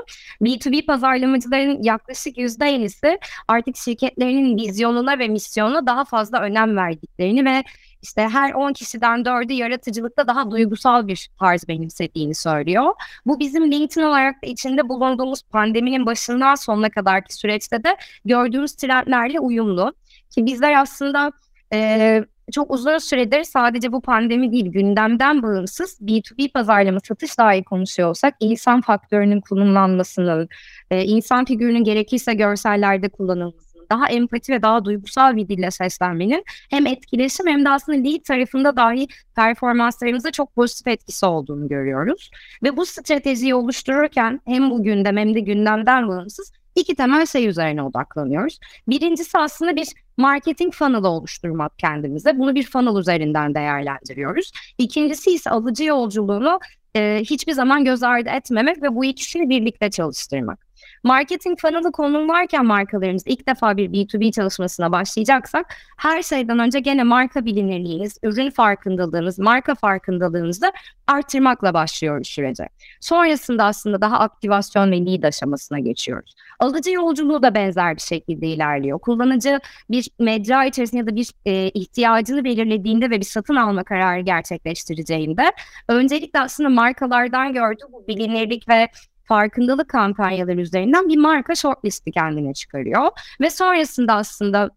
[0.42, 7.64] B2B pazarlamacıların yaklaşık %50'si artık şirketlerinin vizyonuna ve misyonuna daha fazla önem verdiklerini ve
[8.02, 12.92] işte her 10 kişiden 4'ü yaratıcılıkta daha duygusal bir tarz benimsediğini söylüyor.
[13.26, 19.40] Bu bizim LinkedIn olarak da içinde bulunduğumuz pandeminin başından sonuna kadarki süreçte de gördüğümüz trendlerle
[19.40, 19.92] uyumlu.
[20.30, 21.32] Ki bizler aslında
[21.72, 28.08] e, çok uzun süredir sadece bu pandemi değil gündemden bağımsız B2B pazarlama satış dahi konuşuyor
[28.08, 30.48] olsak insan faktörünün kullanılmasının,
[30.90, 36.86] e, insan figürünün gerekirse görsellerde kullanılması daha empati ve daha duygusal bir dille seslenmenin hem
[36.86, 42.30] etkileşim hem de aslında lead tarafında dahi performanslarımıza çok pozitif etkisi olduğunu görüyoruz.
[42.62, 47.82] Ve bu stratejiyi oluştururken hem bu gündem hem de gündemden bağımsız iki temel şey üzerine
[47.82, 48.58] odaklanıyoruz.
[48.88, 52.38] Birincisi aslında bir marketing funnel oluşturmak kendimize.
[52.38, 54.52] Bunu bir funnel üzerinden değerlendiriyoruz.
[54.78, 56.60] İkincisi ise alıcı yolculuğunu
[56.96, 60.67] e, hiçbir zaman göz ardı etmemek ve bu ikisini birlikte çalıştırmak.
[61.04, 67.44] Marketing funnel'ı konumlarken markalarımız ilk defa bir B2B çalışmasına başlayacaksak her şeyden önce gene marka
[67.44, 70.72] bilinirliğiniz, ürün farkındalığınız, marka farkındalığınızı
[71.06, 72.68] arttırmakla başlıyoruz sürece.
[73.00, 76.34] Sonrasında aslında daha aktivasyon ve lead aşamasına geçiyoruz.
[76.58, 78.98] Alıcı yolculuğu da benzer bir şekilde ilerliyor.
[78.98, 84.20] Kullanıcı bir mecra içerisinde ya da bir e, ihtiyacını belirlediğinde ve bir satın alma kararı
[84.20, 85.52] gerçekleştireceğinde
[85.88, 88.88] öncelikle aslında markalardan gördüğü bu bilinirlik ve
[89.28, 93.08] farkındalık kampanyaları üzerinden bir marka shortlist'i kendine çıkarıyor.
[93.40, 94.70] Ve sonrasında aslında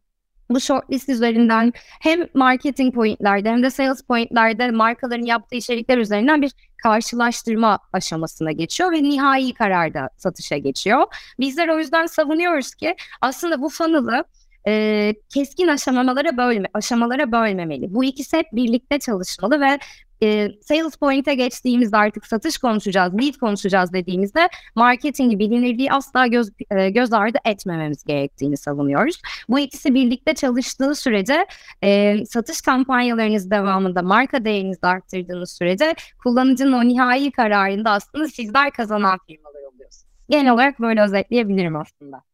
[0.49, 6.51] bu shortlist üzerinden hem marketing pointlerde hem de sales pointlerde markaların yaptığı içerikler üzerinden bir
[6.83, 11.03] karşılaştırma aşamasına geçiyor ve nihai kararda satışa geçiyor.
[11.39, 14.23] Bizler o yüzden savunuyoruz ki aslında bu funnel'ı
[14.67, 17.93] e, keskin aşamalara bölme, aşamalara bölmemeli.
[17.93, 19.79] Bu ikisi hep birlikte çalışmalı ve
[20.23, 26.89] e, sales point'e geçtiğimizde artık satış konuşacağız, lead konuşacağız dediğimizde marketingi bilinirliği asla göz, e,
[26.89, 29.21] göz ardı etmememiz gerektiğini savunuyoruz.
[29.49, 31.45] Bu ikisi birlikte çalıştığı sürece
[31.83, 39.19] e, satış kampanyalarınız devamında marka değerinizi arttırdığınız sürece kullanıcının o nihai kararında aslında sizler kazanan
[39.27, 40.11] firmalar oluyorsunuz.
[40.29, 42.30] Genel olarak böyle özetleyebilirim aslında.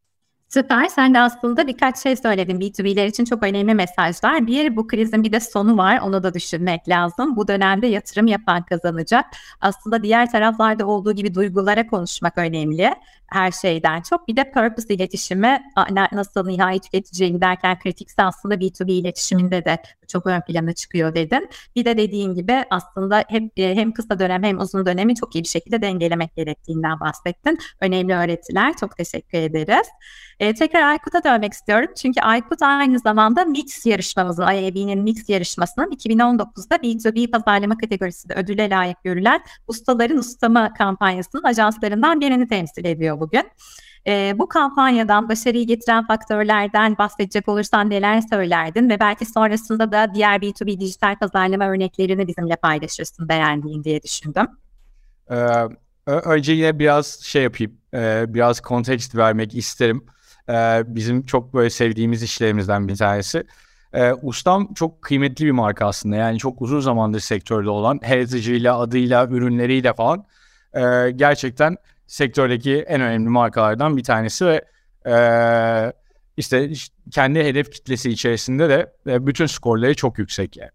[0.48, 0.88] Süper.
[0.88, 2.60] Sen de aslında birkaç şey söyledin.
[2.60, 4.46] B2B'ler için çok önemli mesajlar.
[4.46, 5.98] Bir, bu krizin bir de sonu var.
[5.98, 7.36] Onu da düşünmek lazım.
[7.36, 9.24] Bu dönemde yatırım yapan kazanacak.
[9.60, 12.94] Aslında diğer taraflarda olduğu gibi duygulara konuşmak önemli.
[13.28, 14.28] Her şeyden çok.
[14.28, 15.62] Bir de purpose iletişimi
[16.12, 21.48] nasıl nihai tüketiciye giderken kritikse aslında B2B iletişiminde de çok ön plana çıkıyor dedin.
[21.76, 25.48] Bir de dediğin gibi aslında hem, hem kısa dönem hem uzun dönemi çok iyi bir
[25.48, 27.58] şekilde dengelemek gerektiğinden bahsettin.
[27.80, 28.76] Önemli öğretiler.
[28.76, 29.86] Çok teşekkür ederiz.
[30.40, 31.88] E, tekrar Aykut'a dönmek istiyorum.
[31.96, 39.04] Çünkü Aykut aynı zamanda Mix yarışmamızın, IAB'nin Mix yarışmasının 2019'da B2B pazarlama kategorisinde ödüle layık
[39.04, 43.50] görülen Ustaların Ustamı kampanyasının ajanslarından birini temsil ediyor bugün.
[44.06, 50.36] E, bu kampanyadan başarıyı getiren faktörlerden bahsedecek olursan neler söylerdin ve belki sonrasında da diğer
[50.40, 54.46] B2B dijital pazarlama örneklerini bizimle paylaşırsın beğendiğin diye düşündüm.
[55.30, 55.34] Ee,
[56.06, 60.06] önce yine biraz şey yapayım, e, biraz kontekst vermek isterim
[60.48, 63.44] e, bizim çok böyle sevdiğimiz işlerimizden bir tanesi.
[63.92, 66.16] E, Ustam çok kıymetli bir marka aslında.
[66.16, 70.24] Yani çok uzun zamandır sektörde olan heritage'ıyla, adıyla, ürünleriyle falan
[70.74, 71.76] e, gerçekten
[72.08, 74.64] sektördeki en önemli markalardan bir tanesi ve
[75.06, 75.92] e,
[76.36, 76.70] işte
[77.10, 80.70] kendi hedef kitlesi içerisinde de e, bütün skorları çok yüksek yani.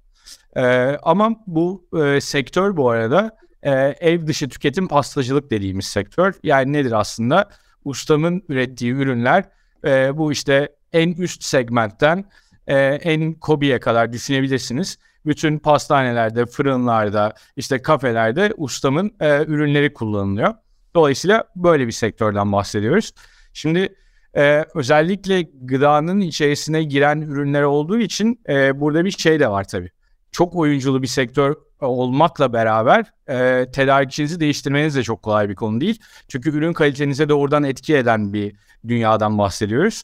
[0.55, 6.33] E, ama bu e, sektör bu arada e, ev dışı tüketim pastacılık dediğimiz sektör.
[6.43, 7.49] Yani nedir aslında?
[7.85, 9.43] Ustamın ürettiği ürünler
[9.85, 12.25] e, bu işte en üst segmentten
[12.67, 14.97] e, en kobiye kadar düşünebilirsiniz.
[15.25, 20.53] Bütün pastanelerde, fırınlarda, işte kafelerde ustamın e, ürünleri kullanılıyor.
[20.95, 23.11] Dolayısıyla böyle bir sektörden bahsediyoruz.
[23.53, 23.95] Şimdi
[24.35, 29.91] e, özellikle gıdanın içerisine giren ürünler olduğu için e, burada bir şey de var tabii.
[30.31, 35.99] Çok oyunculu bir sektör olmakla beraber e, tedarikçinizi değiştirmeniz de çok kolay bir konu değil.
[36.27, 38.55] Çünkü ürün kalitenize doğrudan etki eden bir
[38.87, 40.03] dünyadan bahsediyoruz.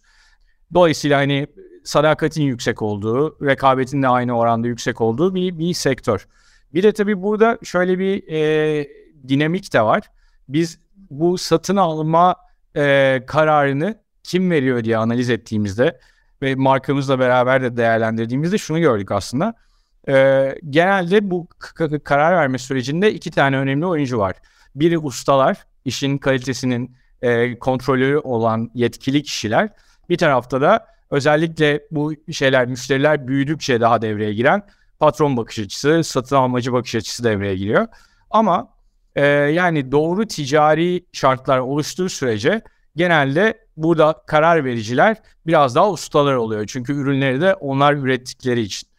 [0.74, 1.48] Dolayısıyla hani
[1.84, 6.28] sadakatin yüksek olduğu, rekabetin de aynı oranda yüksek olduğu bir, bir sektör.
[6.74, 8.88] Bir de tabii burada şöyle bir e,
[9.28, 10.04] dinamik de var.
[10.50, 12.36] Biz bu satın alma
[12.76, 16.00] e, kararını kim veriyor diye analiz ettiğimizde
[16.42, 19.54] ve markamızla beraber de değerlendirdiğimizde şunu gördük aslında.
[20.08, 21.48] E, genelde bu
[22.04, 24.36] karar verme sürecinde iki tane önemli oyuncu var.
[24.76, 29.70] Biri ustalar, işin kalitesinin e, kontrolü olan yetkili kişiler.
[30.10, 34.64] Bir tarafta da özellikle bu şeyler müşteriler büyüdükçe daha devreye giren
[35.00, 37.88] patron bakış açısı, satın almacı bakış açısı devreye giriyor.
[38.30, 38.70] Ama
[39.20, 42.62] e, yani doğru ticari şartlar oluştuğu sürece
[42.96, 46.66] genelde burada karar vericiler biraz daha ustalar oluyor.
[46.68, 48.90] Çünkü ürünleri de onlar ürettikleri için.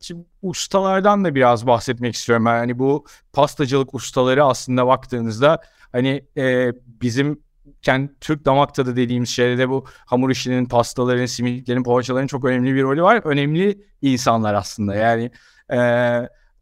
[0.00, 2.46] Şimdi ustalardan da biraz bahsetmek istiyorum.
[2.46, 7.40] Hani bu pastacılık ustaları aslında baktığınızda hani e, bizim
[7.82, 12.82] kendi Türk damak tadı dediğimiz şeyde bu hamur işinin, pastaların, simitlerin, poğaçaların çok önemli bir
[12.82, 13.20] rolü var.
[13.24, 15.30] Önemli insanlar aslında yani.
[15.72, 15.80] E,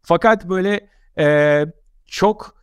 [0.02, 1.66] fakat böyle e,
[2.06, 2.59] çok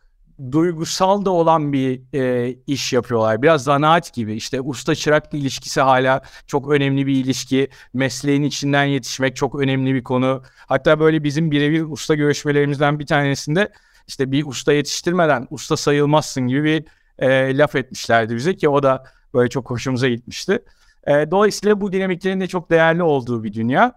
[0.52, 3.42] duygusal da olan bir e, iş yapıyorlar.
[3.42, 4.34] Biraz zanaat gibi.
[4.34, 7.68] İşte usta çırak ilişkisi hala çok önemli bir ilişki.
[7.94, 10.42] Mesleğin içinden yetişmek çok önemli bir konu.
[10.66, 13.72] Hatta böyle bizim birebir usta görüşmelerimizden bir tanesinde
[14.08, 16.84] işte bir usta yetiştirmeden usta sayılmazsın gibi bir
[17.18, 20.62] e, laf etmişlerdi bize ki o da böyle çok hoşumuza gitmişti.
[21.06, 23.94] E, dolayısıyla bu dinamiklerin de çok değerli olduğu bir dünya.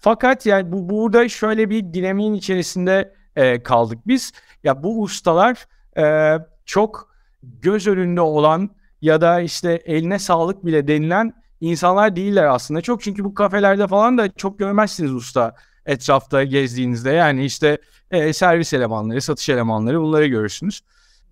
[0.00, 4.32] Fakat yani bu burada şöyle bir dinamiğin içerisinde e, kaldık biz.
[4.64, 5.66] Ya bu ustalar
[5.98, 8.70] e, çok göz önünde olan
[9.02, 12.80] ya da işte eline sağlık bile denilen insanlar değiller aslında.
[12.80, 15.54] Çok çünkü bu kafelerde falan da çok görmezsiniz usta
[15.86, 17.10] etrafta gezdiğinizde.
[17.10, 17.78] Yani işte
[18.10, 20.80] e, servis elemanları, satış elemanları bunları görürsünüz.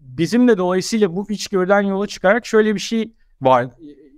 [0.01, 3.67] Bizim de dolayısıyla bu içgörüden yola çıkarak şöyle bir şey var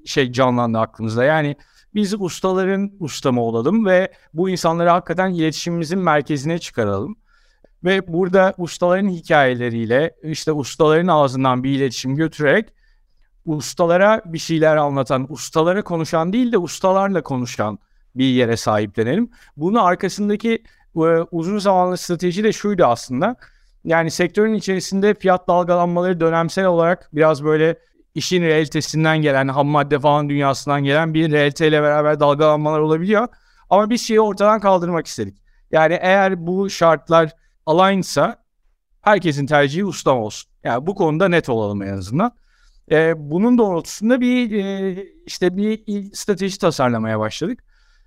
[0.04, 1.24] şey canlandı aklımızda.
[1.24, 1.56] Yani
[1.94, 7.16] biz ustaların ustamı olalım ve bu insanları hakikaten iletişimimizin merkezine çıkaralım.
[7.84, 12.68] Ve burada ustaların hikayeleriyle işte ustaların ağzından bir iletişim götürerek
[13.46, 17.78] ustalara bir şeyler anlatan, ustalara konuşan değil de ustalarla konuşan
[18.14, 19.30] bir yere sahiplenelim.
[19.56, 20.62] Bunun arkasındaki
[20.96, 23.36] e, uzun zamanlı strateji de şuydu aslında.
[23.84, 27.78] Yani sektörün içerisinde fiyat dalgalanmaları dönemsel olarak biraz böyle
[28.14, 33.28] işin realitesinden gelen, ham madde falan dünyasından gelen bir realiteyle beraber dalgalanmalar olabiliyor.
[33.70, 35.42] Ama biz şeyi ortadan kaldırmak istedik.
[35.70, 37.30] Yani eğer bu şartlar
[37.66, 38.44] alignsa
[39.00, 40.50] herkesin tercihi ustam olsun.
[40.64, 42.32] Yani bu konuda net olalım en azından.
[42.90, 47.64] Ee, bunun doğrultusunda bir e, işte bir strateji tasarlamaya başladık.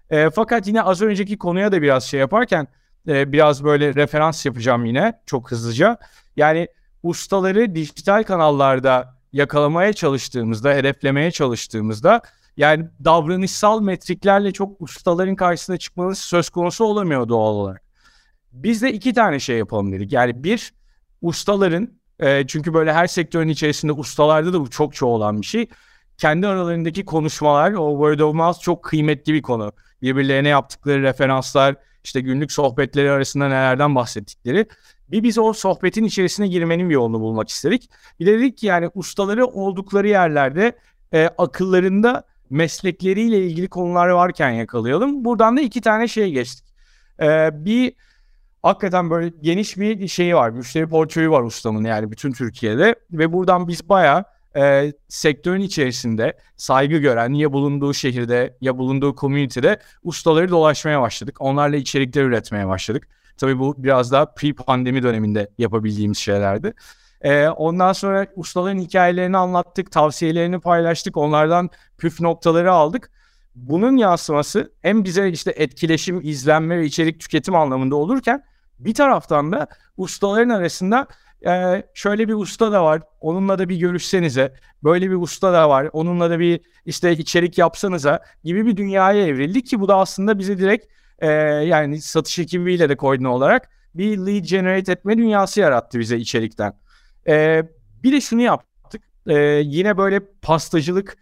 [0.10, 2.68] E, fakat yine az önceki konuya da biraz şey yaparken
[3.08, 5.98] e, biraz böyle referans yapacağım yine çok hızlıca.
[6.36, 6.68] Yani
[7.04, 12.22] ustaları dijital kanallarda yakalamaya çalıştığımızda, hedeflemeye çalıştığımızda
[12.58, 17.85] yani davranışsal metriklerle çok ustaların karşısına çıkmanız söz konusu olamıyor doğal olarak.
[18.56, 20.14] Biz de iki tane şey yapalım dedik.
[20.14, 20.74] Yani bir,
[21.22, 21.90] ustaların
[22.20, 25.68] e, çünkü böyle her sektörün içerisinde ustalarda da bu çok çoğu olan bir şey.
[26.18, 29.72] Kendi aralarındaki konuşmalar, o word of mouth çok kıymetli bir konu.
[30.02, 34.66] Birbirlerine yaptıkları referanslar, işte günlük sohbetleri arasında nelerden bahsettikleri.
[35.10, 37.90] Bir biz o sohbetin içerisine girmenin bir yolunu bulmak istedik.
[38.20, 40.78] Bir de dedik ki yani ustaları oldukları yerlerde
[41.14, 45.26] e, akıllarında meslekleriyle ilgili konular varken yakalayalım.
[45.26, 46.66] Buradan da iki tane şey geçtik.
[47.22, 47.94] E, bir
[48.66, 50.50] hakikaten böyle geniş bir şeyi var.
[50.50, 52.96] Müşteri portföyü var ustamın yani bütün Türkiye'de.
[53.12, 54.24] Ve buradan biz bayağı
[54.58, 61.36] e, sektörün içerisinde saygı gören ya bulunduğu şehirde ya bulunduğu komünitede ustaları dolaşmaya başladık.
[61.40, 63.08] Onlarla içerikler üretmeye başladık.
[63.38, 66.74] Tabii bu biraz daha pre-pandemi döneminde yapabildiğimiz şeylerdi.
[67.22, 73.12] Ee, ondan sonra ustaların hikayelerini anlattık, tavsiyelerini paylaştık, onlardan püf noktaları aldık.
[73.56, 78.44] Bunun yansıması hem bize işte etkileşim, izlenme ve içerik tüketim anlamında olurken
[78.80, 81.08] bir taraftan da ustaların arasında
[81.48, 85.90] e, şöyle bir usta da var, onunla da bir görüşsenize, böyle bir usta da var,
[85.94, 90.58] onunla da bir işte içerik yapsanıza gibi bir dünyaya evrildi ki bu da aslında bizi
[90.58, 90.86] direkt
[91.20, 91.28] e,
[91.66, 96.74] yani satış ekibiyle de koordine olarak bir lead generate etme dünyası yarattı bize içerikten.
[97.28, 97.64] E,
[98.04, 99.02] bir de şunu yaptık.
[99.28, 99.36] E,
[99.66, 101.18] yine böyle pastacılık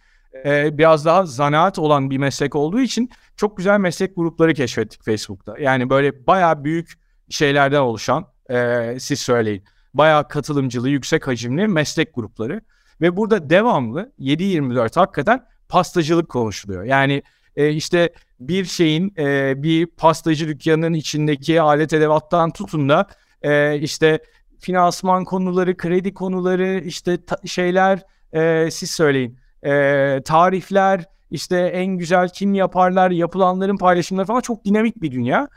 [0.46, 5.60] e, biraz daha zanaat olan bir meslek olduğu için çok güzel meslek grupları keşfettik Facebook'ta.
[5.60, 9.64] Yani böyle bayağı büyük şeylerden oluşan e, siz söyleyin.
[9.94, 12.62] Bayağı katılımcılığı yüksek hacimli meslek grupları.
[13.02, 16.84] Ve burada devamlı 7-24 hakikaten pastacılık konuşuluyor.
[16.84, 17.24] Yani
[17.56, 23.08] e, işte bir şeyin e, bir pastacı dükkanının içindeki alet edevattan tutun da
[23.42, 24.20] e, işte
[24.60, 28.00] finansman konuları, kredi konuları, işte şeyler
[28.34, 29.38] e, siz söyleyin.
[29.64, 35.48] E, tarifler, işte en güzel kim yaparlar, yapılanların paylaşımları falan çok dinamik bir dünya.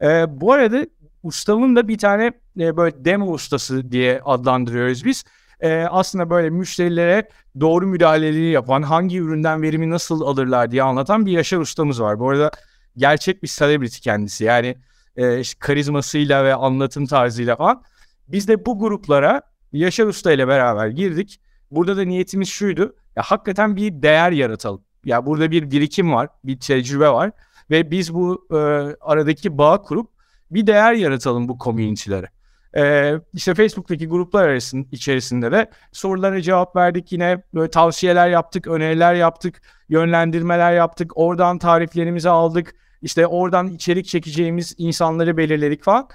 [0.00, 0.86] E, bu arada
[1.24, 5.24] ustamın da bir tane e, böyle demo ustası diye adlandırıyoruz biz.
[5.60, 7.28] E, aslında böyle müşterilere
[7.60, 12.18] doğru müdahaleleri yapan, hangi üründen verimi nasıl alırlar diye anlatan bir Yaşar ustamız var.
[12.20, 12.50] Bu arada
[12.96, 14.44] gerçek bir celebrity kendisi.
[14.44, 14.76] Yani
[15.16, 17.82] e, işte karizmasıyla ve anlatım tarzıyla falan.
[18.28, 21.40] Biz de bu gruplara Yaşar Usta ile beraber girdik.
[21.70, 22.96] Burada da niyetimiz şuydu.
[23.16, 24.84] Ya hakikaten bir değer yaratalım.
[25.04, 27.30] Ya burada bir birikim var, bir tecrübe var
[27.70, 28.56] ve biz bu e,
[29.00, 30.13] aradaki bağ kurup
[30.50, 32.28] bir değer yaratalım bu community'lere.
[32.76, 39.14] Ee, işte Facebook'taki gruplar arasında içerisinde de sorulara cevap verdik yine böyle tavsiyeler yaptık, öneriler
[39.14, 41.12] yaptık, yönlendirmeler yaptık.
[41.14, 42.74] Oradan tariflerimizi aldık.
[43.02, 46.08] İşte oradan içerik çekeceğimiz insanları belirledik falan.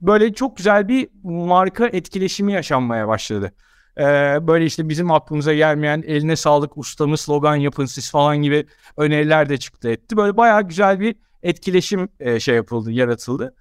[0.00, 3.52] Böyle çok güzel bir marka etkileşimi yaşanmaya başladı.
[3.98, 4.02] Ee,
[4.40, 8.66] böyle işte bizim aklımıza gelmeyen eline sağlık ustamı slogan yapın siz falan gibi
[8.96, 10.16] öneriler de çıktı etti.
[10.16, 13.54] Böyle bayağı güzel bir etkileşim e, şey yapıldı, yaratıldı.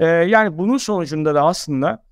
[0.00, 2.04] Ee, yani bunun sonucunda da aslında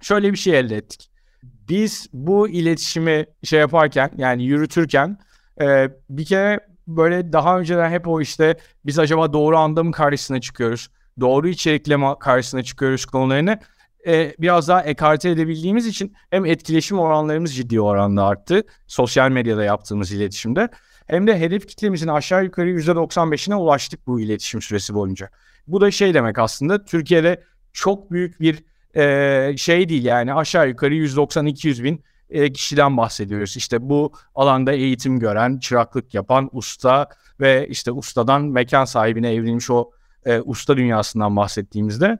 [0.00, 1.10] şöyle bir şey elde ettik.
[1.42, 5.18] Biz bu iletişimi şey yaparken yani yürütürken
[5.60, 10.40] e, bir kere böyle daha önceden hep o işte biz acaba doğru anda mı karşısına
[10.40, 10.90] çıkıyoruz?
[11.20, 13.58] Doğru içerikle karşısına çıkıyoruz konularını
[14.06, 18.62] e, biraz daha ekarte edebildiğimiz için hem etkileşim oranlarımız ciddi oranda arttı.
[18.86, 20.68] Sosyal medyada yaptığımız iletişimde.
[21.06, 25.30] Hem de hedef kitlemizin aşağı yukarı %95'ine ulaştık bu iletişim süresi boyunca.
[25.68, 28.64] Bu da şey demek aslında Türkiye'de çok büyük bir
[28.96, 33.56] e, şey değil yani aşağı yukarı 190-200 bin e, kişiden bahsediyoruz.
[33.56, 37.08] İşte bu alanda eğitim gören, çıraklık yapan usta
[37.40, 39.90] ve işte ustadan mekan sahibine evrilmiş o
[40.26, 42.18] e, usta dünyasından bahsettiğimizde.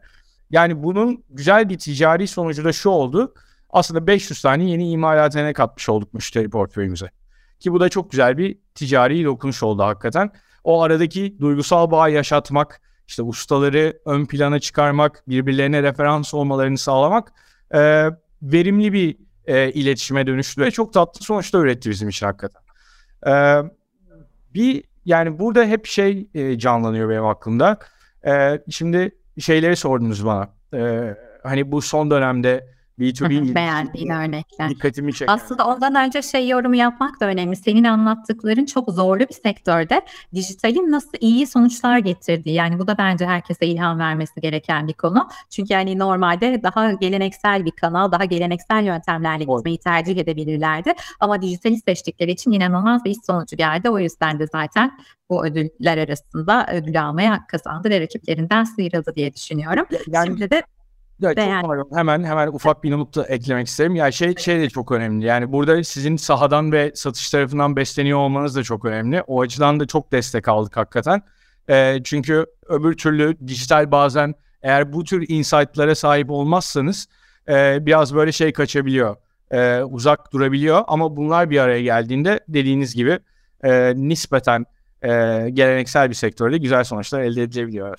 [0.51, 3.35] Yani bunun güzel bir ticari sonucu da şu oldu.
[3.71, 7.11] Aslında 500 tane yeni imalathaneye katmış olduk müşteri portföyümüze.
[7.61, 10.31] Ki bu da çok güzel bir ticari dokunuş oldu hakikaten.
[10.65, 17.33] O aradaki duygusal bağ yaşatmak, işte ustaları ön plana çıkarmak, birbirlerine referans olmalarını sağlamak
[17.75, 18.09] e,
[18.43, 22.63] verimli bir e, iletişime dönüştü ve çok tatlı sonuçlar üretti bizim için hakikaten.
[23.27, 23.63] E,
[24.55, 27.79] bir yani burada hep şey e, canlanıyor benim aklımda.
[28.27, 30.49] E, şimdi şeyleri sordunuz bana.
[30.75, 34.71] E, hani bu son dönemde B2B beğendiğin örnekler.
[34.71, 35.33] dikkatimi çeken.
[35.33, 37.57] Aslında ondan önce şey yorumu yapmak da önemli.
[37.57, 40.03] Senin anlattıkların çok zorlu bir sektörde
[40.35, 42.55] dijitalin nasıl iyi sonuçlar getirdiği.
[42.55, 45.29] Yani bu da bence herkese ilham vermesi gereken bir konu.
[45.51, 50.93] Çünkü yani normalde daha geleneksel bir kanal, daha geleneksel yöntemlerle gitmeyi tercih edebilirlerdi.
[51.21, 53.91] Ama dijitali seçtikleri için inanılmaz bir iş sonucu geldi.
[53.91, 54.99] O yüzden de zaten
[55.31, 59.87] bu ödüller arasında ödül almaya hak kazandı ve rakiplerinden sıyrıldı diye düşünüyorum.
[60.09, 60.63] Yani- Şimdi de
[61.21, 61.89] Ya çok pardon.
[61.95, 63.97] Hemen hemen ufak bir not da eklemek isterim.
[63.97, 65.27] Ya şey şey de çok önemli.
[65.27, 69.23] Yani burada sizin sahadan ve satış tarafından besleniyor olmanız da çok önemli.
[69.23, 71.23] O açıdan da çok destek aldık hakikaten.
[71.71, 77.09] Ee, çünkü öbür türlü dijital bazen eğer bu tür insight'lara sahip olmazsanız
[77.49, 79.17] e, biraz böyle şey kaçabiliyor.
[79.51, 83.19] E, uzak durabiliyor ama bunlar bir araya geldiğinde dediğiniz gibi
[83.65, 84.67] e, nispeten
[85.03, 85.09] e,
[85.51, 87.99] geleneksel bir sektörde güzel sonuçlar elde edilebiliyor.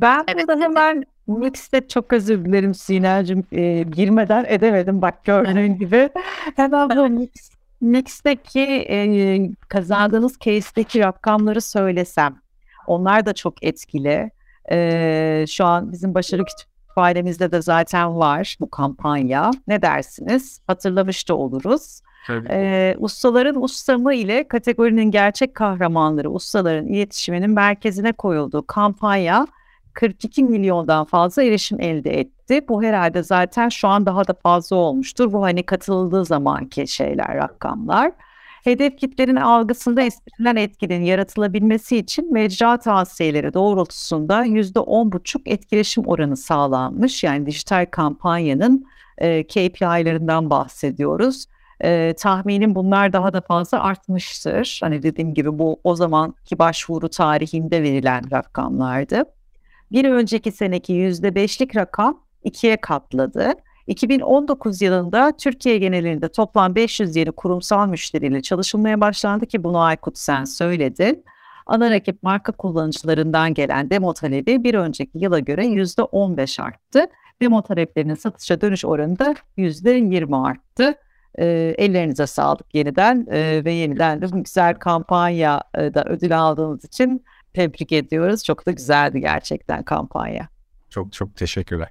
[0.00, 0.48] Ben Evet.
[0.48, 6.10] burada hemen Mix'te çok özür dilerim Siner'cim e, girmeden edemedim bak gördüğün gibi.
[6.56, 7.30] Hemen bu Mix,
[7.80, 9.38] Mix'teki e,
[9.68, 12.36] kazandığınız case'deki rakamları söylesem.
[12.86, 14.30] Onlar da çok etkili.
[14.70, 19.50] E, şu an bizim başarı kütüphanemizde de zaten var bu kampanya.
[19.66, 20.60] Ne dersiniz?
[20.66, 22.00] Hatırlamış da oluruz.
[22.26, 22.48] Tabii.
[22.50, 29.46] Ee, ustaların ustamı ile kategorinin gerçek kahramanları ustaların iletişiminin merkezine koyulduğu kampanya
[29.98, 32.60] 42 milyondan fazla erişim elde etti.
[32.68, 35.32] Bu herhalde zaten şu an daha da fazla olmuştur.
[35.32, 38.12] Bu hani katıldığı zamanki şeyler, rakamlar.
[38.64, 47.24] Hedef kitlerin algısında istenilen etkinin yaratılabilmesi için mecra tavsiyeleri doğrultusunda %10,5 etkileşim oranı sağlanmış.
[47.24, 48.86] Yani dijital kampanyanın
[49.18, 51.46] e, KPI'lerinden bahsediyoruz.
[51.80, 54.78] E, tahminim bunlar daha da fazla artmıştır.
[54.82, 59.37] Hani dediğim gibi bu o zamanki başvuru tarihinde verilen rakamlardı.
[59.92, 63.52] Bir önceki seneki %5'lik rakam ikiye katladı.
[63.86, 70.44] 2019 yılında Türkiye genelinde toplam 500 yeni kurumsal müşteriyle çalışılmaya başlandı ki bunu Aykut sen
[70.44, 71.24] söyledin.
[71.66, 77.06] Ana rakip marka kullanıcılarından gelen demo talebi bir önceki yıla göre %15 arttı.
[77.42, 80.94] Demo taleplerinin satışa dönüş oranı da %20 arttı.
[81.38, 87.24] E, ellerinize sağlık yeniden e, ve yeniden de bu güzel kampanya e, ödül aldığınız için
[87.54, 88.44] tebrik ediyoruz.
[88.44, 90.48] Çok da güzeldi gerçekten kampanya.
[90.90, 91.88] Çok çok teşekkürler.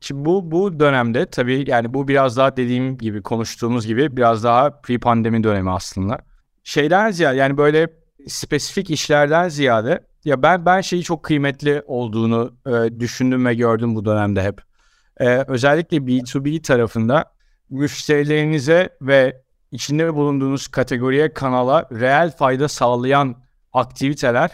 [0.00, 4.68] Şimdi bu bu dönemde tabii yani bu biraz daha dediğim gibi konuştuğumuz gibi biraz daha
[4.68, 6.18] pre-pandemi dönemi aslında.
[6.64, 7.88] Şeyden ziyade yani böyle
[8.26, 14.04] spesifik işlerden ziyade ya ben ben şeyi çok kıymetli olduğunu e, düşündüm ve gördüm bu
[14.04, 14.60] dönemde hep.
[15.20, 17.24] E, özellikle B2B tarafında
[17.70, 19.42] müşterilerinize ve
[19.72, 23.36] içinde bulunduğunuz kategoriye kanala reel fayda sağlayan
[23.72, 24.50] aktiviteler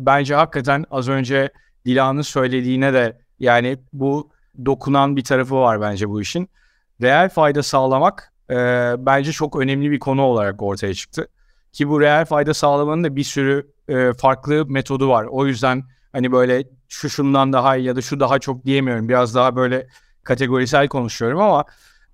[0.00, 1.50] bence hakikaten az önce
[1.86, 4.30] Dilan'ın söylediğine de yani bu
[4.64, 6.50] dokunan bir tarafı var bence bu işin.
[7.02, 8.54] Reel fayda sağlamak e,
[8.98, 11.28] bence çok önemli bir konu olarak ortaya çıktı.
[11.72, 15.24] Ki bu reel fayda sağlamanın da bir sürü e, farklı metodu var.
[15.30, 19.08] O yüzden hani böyle şu şundan daha iyi ya da şu daha çok diyemiyorum.
[19.08, 19.86] Biraz daha böyle
[20.22, 21.64] kategorisel konuşuyorum ama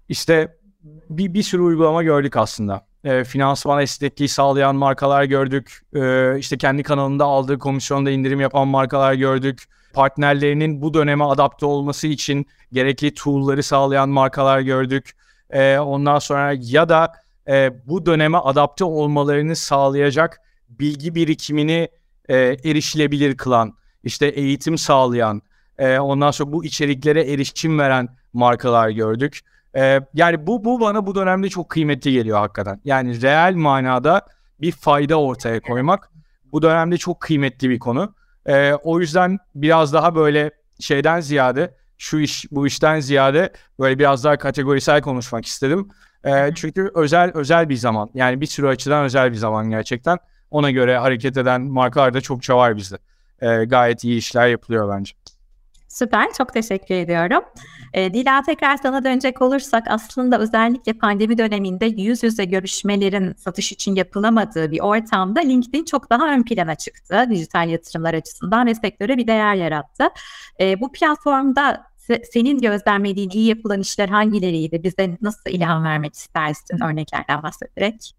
[0.09, 2.87] işte bir, bir sürü uygulama gördük aslında.
[3.05, 5.81] E, finansman esnekliği sağlayan markalar gördük.
[5.95, 9.65] E, işte kendi kanalında aldığı komisyonda indirim yapan markalar gördük.
[9.93, 15.13] Partnerlerinin bu döneme adapte olması için gerekli tool'ları sağlayan markalar gördük.
[15.51, 17.13] E, ondan sonra ya da
[17.49, 21.89] e, bu döneme adapte olmalarını sağlayacak bilgi birikimini
[22.29, 23.75] e, erişilebilir kılan,
[24.05, 25.43] işte eğitim sağlayan,
[25.79, 29.41] e, ondan sonra bu içeriklere erişim veren markalar gördük.
[29.77, 32.81] E, yani bu bu bana bu dönemde çok kıymetli geliyor hakikaten.
[32.85, 34.23] Yani reel manada
[34.61, 36.11] bir fayda ortaya koymak
[36.53, 38.15] bu dönemde çok kıymetli bir konu.
[38.47, 40.51] E, o yüzden biraz daha böyle
[40.81, 45.89] şeyden ziyade şu iş bu işten ziyade böyle biraz daha kategorisel konuşmak istedim.
[46.25, 48.11] E, çünkü özel özel bir zaman.
[48.15, 50.19] Yani bir sürü açıdan özel bir zaman gerçekten.
[50.51, 52.97] Ona göre hareket eden markalar da çokça var bizde.
[53.41, 55.13] E, gayet iyi işler yapılıyor bence.
[55.91, 57.45] Süper, çok teşekkür ediyorum.
[57.93, 63.95] E, Dila tekrar sana dönecek olursak aslında özellikle pandemi döneminde yüz yüze görüşmelerin satış için
[63.95, 69.27] yapılamadığı bir ortamda LinkedIn çok daha ön plana çıktı dijital yatırımlar açısından ve sektöre bir
[69.27, 70.09] değer yarattı.
[70.61, 74.83] E, bu platformda se- senin gözlemlediğin iyi yapılan işler hangileriydi?
[74.83, 78.15] Bize nasıl ilham vermek istersin örneklerden bahsederek?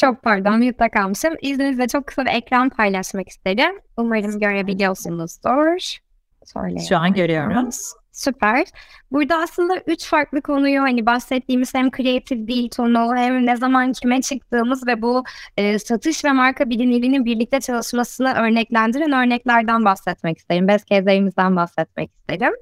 [0.00, 1.34] Çok pardon mute'da kalmışım.
[1.42, 3.80] İzninizle çok kısa bir ekran paylaşmak isterim.
[3.96, 6.07] Umarım görebiliyorsunuzdur.
[6.52, 6.78] Söyle.
[6.88, 7.92] Şu an görüyoruz.
[8.18, 8.64] Süper.
[9.10, 14.20] Burada aslında üç farklı konuyu hani bahsettiğimiz hem kreatif dil tonu hem ne zaman kime
[14.22, 15.24] çıktığımız ve bu
[15.56, 20.68] e, satış ve marka bilinirliğinin birlikte çalışmasını örneklendiren örneklerden bahsetmek isterim.
[20.68, 22.52] Best case'lerimizden bahsetmek isterim.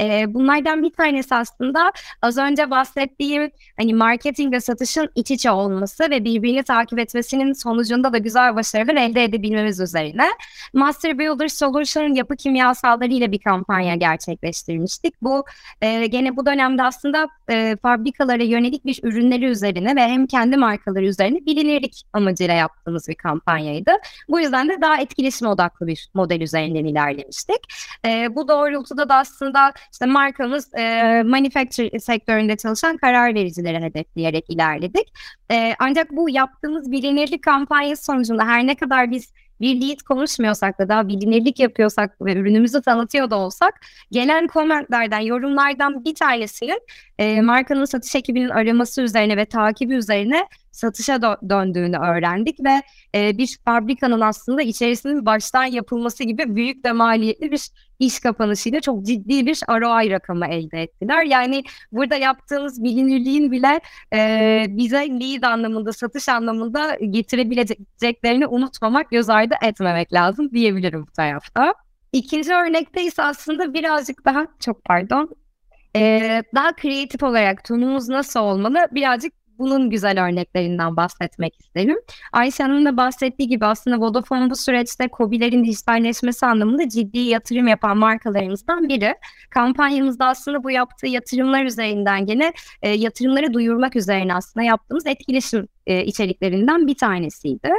[0.00, 1.92] E, bunlardan bir tanesi aslında
[2.22, 8.12] az önce bahsettiğim hani marketing ve satışın iç içe olması ve birbirini takip etmesinin sonucunda
[8.12, 10.28] da güzel başarılar elde edebilmemiz üzerine.
[10.72, 13.94] Master Builder Solution yapı kimyasalları ile bir kampanya
[14.94, 15.22] gerçekleştirmiştik.
[15.22, 15.44] Bu
[15.80, 21.04] e, gene bu dönemde aslında e, fabrikalara yönelik bir ürünleri üzerine ve hem kendi markaları
[21.04, 23.90] üzerine bilinirlik amacıyla yaptığımız bir kampanyaydı.
[24.28, 27.60] Bu yüzden de daha etkileşim odaklı bir model üzerinden ilerlemiştik.
[28.04, 35.12] E, bu doğrultuda da aslında işte markamız e, manufacturing sektöründe çalışan karar vericilere hedefleyerek ilerledik.
[35.50, 40.88] E, ancak bu yaptığımız bilinirlik kampanyası sonucunda her ne kadar biz bir lead konuşmuyorsak da
[40.88, 43.80] daha bilinirlik yapıyorsak ve ürünümüzü tanıtıyor da olsak
[44.10, 46.80] gelen komentlerden, yorumlardan bir tanesinin
[47.18, 52.82] e, markanın satış ekibinin araması üzerine ve takibi üzerine satışa dö- döndüğünü öğrendik ve
[53.14, 59.06] e, bir fabrikanın aslında içerisinin baştan yapılması gibi büyük de maliyetli bir iş kapanışıyla çok
[59.06, 61.24] ciddi bir ROI rakamı elde ettiler.
[61.24, 63.80] Yani burada yaptığımız bilinirliğin bile
[64.14, 71.74] e, bize lead anlamında, satış anlamında getirebileceklerini unutmamak, göz ardı etmemek lazım diyebilirim bu tarafta.
[72.12, 75.36] İkinci örnekte ise aslında birazcık daha, çok pardon,
[75.96, 81.96] ee, daha kreatif olarak tonumuz nasıl olmalı birazcık bunun güzel örneklerinden bahsetmek isterim.
[82.32, 87.96] Ayşe Hanım'ın da bahsettiği gibi aslında Vodafone bu süreçte COBİ'lerin dijitalleşmesi anlamında ciddi yatırım yapan
[87.98, 89.14] markalarımızdan biri.
[89.50, 92.52] Kampanyamızda aslında bu yaptığı yatırımlar üzerinden gene
[92.82, 97.70] e, yatırımları duyurmak üzerine aslında yaptığımız etkileşim e, içeriklerinden bir tanesiydi.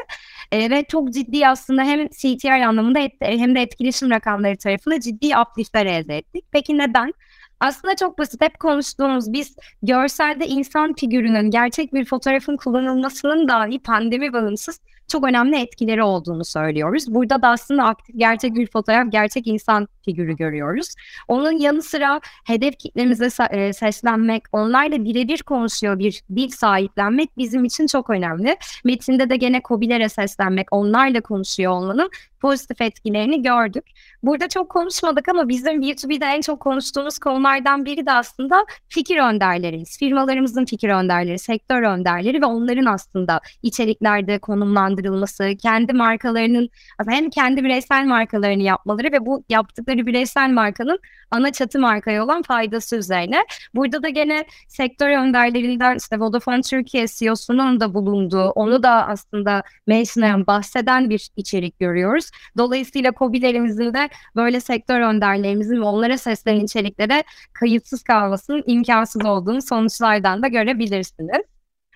[0.51, 5.85] E, ve çok ciddi aslında hem CTR anlamında hem de etkileşim rakamları tarafında ciddi upliftler
[5.85, 6.45] elde ettik.
[6.51, 7.13] Peki neden?
[7.59, 8.41] Aslında çok basit.
[8.41, 15.61] Hep konuştuğumuz biz görselde insan figürünün gerçek bir fotoğrafın kullanılmasının dahi pandemi bağımsız çok önemli
[15.61, 17.13] etkileri olduğunu söylüyoruz.
[17.13, 20.87] Burada da aslında aktif gerçek bir fotoğraf, gerçek insan figürü görüyoruz.
[21.27, 27.87] Onun yanı sıra hedef kitlemize e, seslenmek, onlarla birebir konuşuyor bir dil sahiplenmek bizim için
[27.87, 28.57] çok önemli.
[28.83, 32.09] Metinde de gene COBİ'lere seslenmek, onlarla konuşuyor olmanın
[32.45, 33.83] pozitif etkilerini gördük.
[34.23, 39.97] Burada çok konuşmadık ama bizim B2B'de en çok konuştuğumuz konulardan biri de aslında fikir önderleriyiz.
[39.99, 46.69] Firmalarımızın fikir önderleri, sektör önderleri ve onların aslında içeriklerde konumlandırılması, kendi markalarının
[47.07, 50.99] hem kendi bireysel markalarını yapmaları ve bu yaptıkları bireysel markanın
[51.31, 53.43] ana çatı markaya olan faydası üzerine.
[53.75, 60.47] Burada da gene sektör önderlerinden işte Vodafone Türkiye CEO'sunun da bulunduğu, onu da aslında mentionlayan,
[60.47, 62.29] bahseden bir içerik görüyoruz.
[62.57, 67.23] Dolayısıyla COBİ'lerimizin de böyle sektör önderlerimizin ve onlara seslenen içeriklere
[67.53, 71.54] kayıtsız kalmasının imkansız olduğunu sonuçlardan da görebilirsiniz.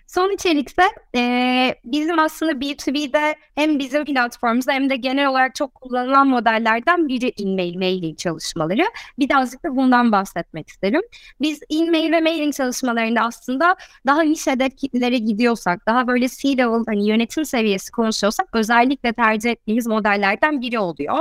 [0.10, 0.82] Son içerikse
[1.16, 7.34] e, bizim aslında B2B'de hem bizim platformumuzda hem de genel olarak çok kullanılan modellerden biri
[7.40, 8.84] e-mail, mailing çalışmaları.
[9.20, 11.02] Birazcık da bundan bahsetmek isterim.
[11.42, 13.76] Biz e-mail ve mailing çalışmalarında aslında
[14.08, 19.88] daha niş hedef kitlelere gidiyorsak, daha böyle C-level hani yönetim seviyesi konuşuyorsak özellikle tercih ettiğimiz
[19.88, 21.18] modellerden biri oluyor.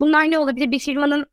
[0.00, 0.70] Bunlar ne olabilir?
[0.70, 1.26] Bir firmanın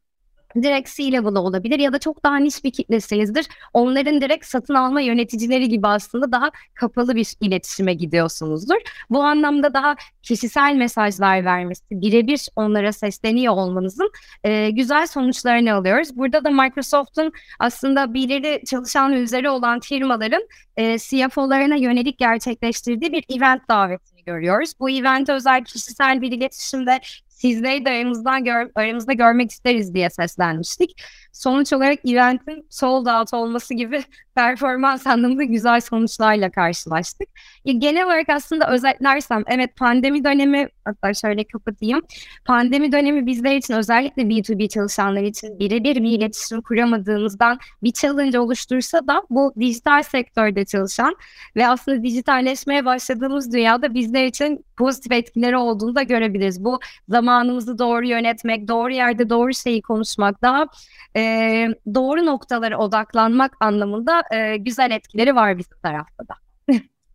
[0.64, 3.48] direkt C-level olabilir ya da çok daha niş bir kitlesiyizdir.
[3.74, 8.78] Onların direkt satın alma yöneticileri gibi aslında daha kapalı bir iletişime gidiyorsunuzdur.
[9.10, 14.12] Bu anlamda daha kişisel mesajlar vermesi, birebir onlara sesleniyor olmanızın
[14.44, 16.18] e, güzel sonuçlarını alıyoruz.
[16.18, 20.48] Burada da Microsoft'un aslında birileri çalışan üzeri olan firmaların
[20.78, 24.74] e, CFO'larına yönelik gerçekleştirdiği bir event davetini görüyoruz.
[24.80, 27.00] Bu event özel kişisel bir iletişimde
[27.38, 31.02] sizleri de aramızdan gör, aramızda görmek isteriz diye seslenmiştik.
[31.34, 34.04] Sonuç olarak eventin sold out olması gibi
[34.36, 37.28] performans anlamında güzel sonuçlarla karşılaştık.
[37.66, 42.02] Ya genel olarak aslında özetlersem evet pandemi dönemi hatta şöyle kapatayım.
[42.46, 49.08] Pandemi dönemi bizler için özellikle B2B çalışanlar için birebir bir iletişim kuramadığımızdan bir challenge oluştursa
[49.08, 51.16] da bu dijital sektörde çalışan
[51.56, 56.64] ve aslında dijitalleşmeye başladığımız dünyada bizler için pozitif etkileri olduğunu da görebiliriz.
[56.64, 60.66] Bu zamanımızı doğru yönetmek, doğru yerde doğru şeyi konuşmak, daha
[61.18, 66.34] e, doğru noktalara odaklanmak anlamında e, güzel etkileri var bizim tarafta da.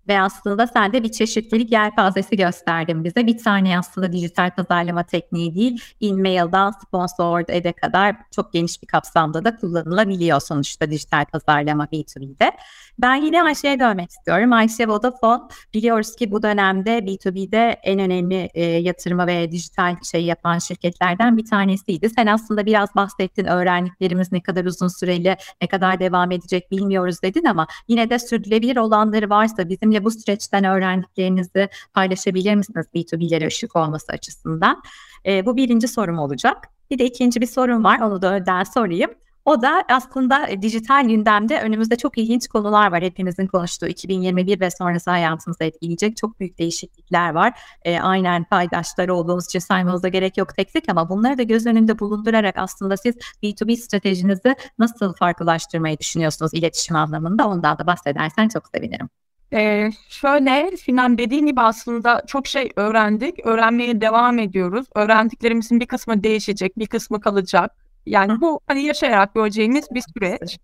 [0.09, 3.27] Ve aslında sen de bir çeşitlilik yelpazesi gösterdin bize.
[3.27, 9.45] Bir tane aslında dijital pazarlama tekniği değil, e-mail'dan sponsored ede kadar çok geniş bir kapsamda
[9.45, 12.53] da kullanılabiliyor sonuçta dijital pazarlama B2B'de.
[12.99, 14.53] Ben yine Ayşe'ye dönmek istiyorum.
[14.53, 15.43] Ayşe Vodafone
[15.75, 21.45] biliyoruz ki bu dönemde B2B'de en önemli e, yatırma ve dijital şey yapan şirketlerden bir
[21.45, 22.11] tanesiydi.
[22.11, 27.45] Sen aslında biraz bahsettin öğrendiklerimiz ne kadar uzun süreli, ne kadar devam edecek bilmiyoruz dedin
[27.45, 34.13] ama yine de sürdürülebilir olanları varsa bizimle bu süreçten öğrendiklerinizi paylaşabilir misiniz B2B'lere ışık olması
[34.13, 34.83] açısından?
[35.27, 36.57] E, bu birinci sorum olacak.
[36.91, 38.01] Bir de ikinci bir sorum var.
[38.01, 39.11] Onu da önden sorayım.
[39.45, 43.03] O da aslında e, dijital gündemde önümüzde çok ilginç konular var.
[43.03, 47.61] Hepimizin konuştuğu 2021 ve sonrası hayatımızı etkileyecek çok büyük değişiklikler var.
[47.85, 51.99] E, aynen paydaşları olduğumuz için saymamıza gerek yok tek tek ama bunları da göz önünde
[51.99, 59.09] bulundurarak aslında siz B2B stratejinizi nasıl farklılaştırmayı düşünüyorsunuz iletişim anlamında ondan da bahsedersen çok sevinirim.
[59.53, 63.47] Ee, şöyle Sinan dediğin gibi aslında çok şey öğrendik.
[63.47, 64.87] Öğrenmeye devam ediyoruz.
[64.95, 67.71] Öğrendiklerimizin bir kısmı değişecek, bir kısmı kalacak.
[68.07, 70.59] Yani bu hani yaşayarak göreceğimiz bir süreç.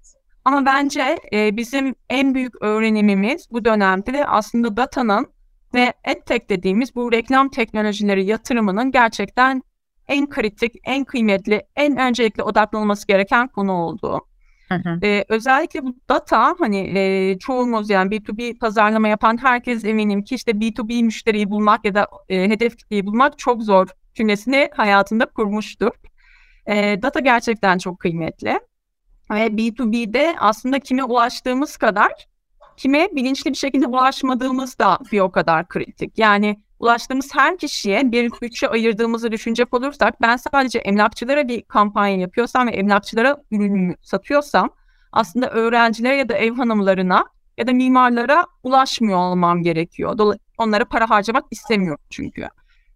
[0.44, 5.26] Ama bence e, bizim en büyük öğrenimimiz bu dönemde aslında datanın
[5.74, 9.62] ve EdTech dediğimiz bu reklam teknolojileri yatırımının gerçekten
[10.08, 13.96] en kritik, en kıymetli, en öncelikle odaklanılması gereken konu
[14.70, 15.06] olduğu.
[15.06, 20.52] Ee, özellikle bu data hani e, çoğumuz yani B2B pazarlama yapan herkes eminim ki işte
[20.52, 25.90] B2B müşteriyi bulmak ya da e, hedef kitleyi bulmak çok zor cümlesini hayatında kurmuştur.
[26.66, 28.60] E, data gerçekten çok kıymetli.
[29.30, 32.12] Ve B2B'de aslında kime ulaştığımız kadar
[32.76, 36.18] kime bilinçli bir şekilde ulaşmadığımız da bir o kadar kritik.
[36.18, 42.66] Yani ulaştığımız her kişiye bir bütçe ayırdığımızı düşünecek olursak ben sadece emlakçılara bir kampanya yapıyorsam
[42.66, 44.70] ve emlakçılara ürünümü satıyorsam
[45.12, 47.24] aslında öğrencilere ya da ev hanımlarına
[47.58, 50.18] ya da mimarlara ulaşmıyor olmam gerekiyor.
[50.18, 52.48] Dolayısıyla onlara para harcamak istemiyorum çünkü.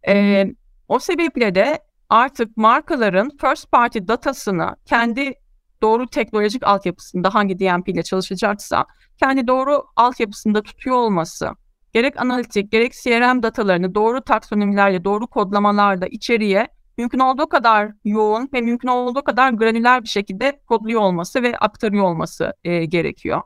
[0.08, 0.46] Ee,
[0.88, 1.78] o sebeple de
[2.08, 5.34] artık markaların first party datasını kendi
[5.82, 11.50] doğru teknolojik altyapısında hangi DMP ile çalışacaksa kendi doğru altyapısında tutuyor olması,
[11.92, 16.68] gerek analitik gerek CRM datalarını doğru taksonomilerle, doğru kodlamalarla içeriye
[16.98, 22.04] mümkün olduğu kadar yoğun ve mümkün olduğu kadar granüler bir şekilde kodluyor olması ve aktarıyor
[22.04, 23.42] olması e, gerekiyor.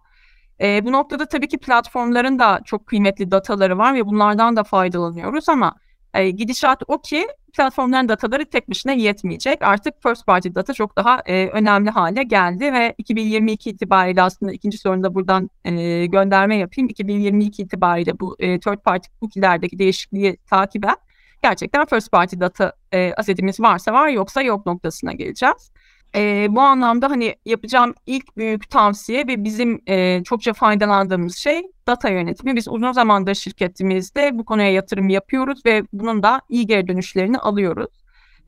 [0.61, 5.49] E, bu noktada tabii ki platformların da çok kıymetli dataları var ve bunlardan da faydalanıyoruz
[5.49, 5.75] ama
[6.15, 7.27] e, gidişat o ki
[7.57, 9.63] platformların dataları tek başına yetmeyecek.
[9.63, 14.79] Artık first party data çok daha e, önemli hale geldi ve 2022 itibariyle aslında ikinci
[14.79, 16.89] sorunda buradan e, gönderme yapayım.
[16.89, 20.97] 2022 itibariyle bu e, third party cookie'lerdeki değişikliği takiben
[21.43, 25.71] gerçekten first party data e, asetimiz varsa var yoksa yok noktasına geleceğiz.
[26.17, 32.09] E, bu anlamda hani yapacağım ilk büyük tavsiye ve bizim e, çokça faydalandığımız şey data
[32.09, 32.57] yönetimi.
[32.57, 37.91] Biz uzun zamandır şirketimizde bu konuya yatırım yapıyoruz ve bunun da iyi geri dönüşlerini alıyoruz.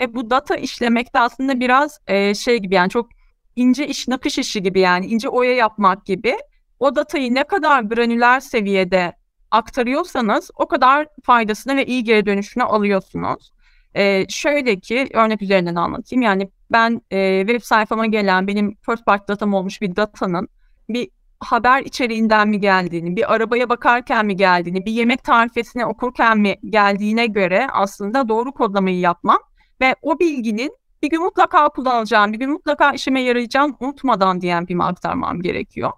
[0.00, 3.08] Ve bu data işlemek de aslında biraz e, şey gibi yani çok
[3.56, 6.36] ince iş nakış işi gibi yani ince oya yapmak gibi.
[6.80, 9.12] O datayı ne kadar granüler seviyede
[9.50, 13.52] aktarıyorsanız o kadar faydasını ve iyi geri dönüşünü alıyorsunuz.
[13.96, 16.22] Ee, şöyle ki örnek üzerinden anlatayım.
[16.22, 20.48] Yani ben e, web sayfama gelen benim first party datam olmuş bir datanın
[20.88, 21.08] bir
[21.40, 27.26] haber içeriğinden mi geldiğini, bir arabaya bakarken mi geldiğini, bir yemek tarifesini okurken mi geldiğine
[27.26, 29.38] göre aslında doğru kodlamayı yapmam
[29.80, 35.40] ve o bilginin bir gün mutlaka kullanacağım, bir gün mutlaka işime yarayacağım unutmadan DMP'me aktarmam
[35.40, 35.92] gerekiyor.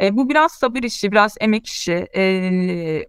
[0.00, 2.06] E, bu biraz sabır işi, biraz emek işi.
[2.16, 2.24] E,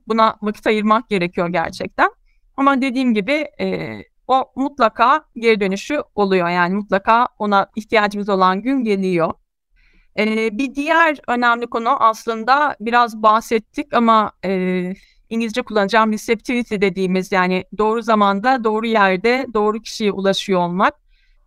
[0.08, 2.10] buna vakit ayırmak gerekiyor gerçekten.
[2.58, 6.49] Ama dediğim gibi e, o mutlaka geri dönüşü oluyor.
[6.49, 9.34] Yani mutlaka ona ihtiyacımız olan gün geliyor.
[10.19, 14.93] Ee, bir diğer önemli konu aslında biraz bahsettik ama e,
[15.30, 20.93] İngilizce kullanacağım receptivity dediğimiz yani doğru zamanda, doğru yerde, doğru kişiye ulaşıyor olmak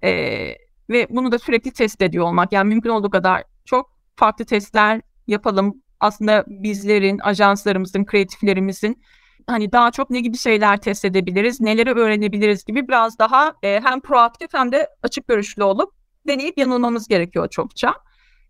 [0.03, 0.11] e,
[0.91, 2.53] ve bunu da sürekli test ediyor olmak.
[2.53, 5.83] Yani mümkün olduğu kadar çok farklı testler yapalım.
[6.01, 9.03] Aslında bizlerin, ajanslarımızın, kreatiflerimizin
[9.47, 14.01] hani daha çok ne gibi şeyler test edebiliriz, neleri öğrenebiliriz gibi biraz daha e, hem
[14.01, 15.93] proaktif hem de açık görüşlü olup
[16.27, 17.95] deneyip yanılmamız gerekiyor çokça.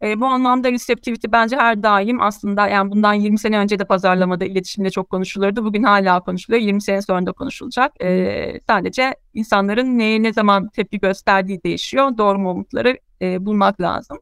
[0.02, 4.44] E, bu anlamda receptivity bence her daim aslında yani bundan 20 sene önce de pazarlamada,
[4.44, 5.64] iletişimde çok konuşulurdu.
[5.64, 6.62] Bugün hala konuşuluyor.
[6.62, 7.92] 20 sene sonra da konuşulacak.
[8.04, 12.18] E, sadece insanların neye ne zaman tepki gösterdiği değişiyor.
[12.18, 14.18] Doğru mu umutları e, bulmak lazım.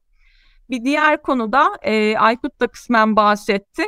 [0.70, 3.85] Bir diğer konuda e, Aykut da kısmen bahsetti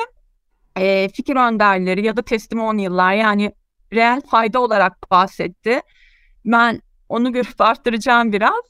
[0.76, 3.52] e, fikir önderleri ya da testimonial'lar yani
[3.92, 5.80] reel fayda olarak bahsetti.
[6.44, 8.64] Ben onu görüp arttıracağım biraz.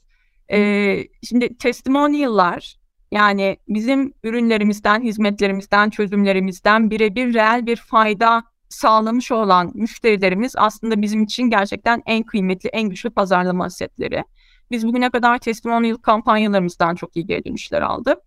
[0.51, 2.77] E, şimdi testimonial'lar
[3.11, 11.43] Yani bizim ürünlerimizden, hizmetlerimizden, çözümlerimizden birebir reel bir fayda sağlamış olan müşterilerimiz aslında bizim için
[11.43, 14.23] gerçekten en kıymetli, en güçlü pazarlama asetleri.
[14.71, 18.17] Biz bugüne kadar testimonial kampanyalarımızdan çok iyi geri dönüşler aldık.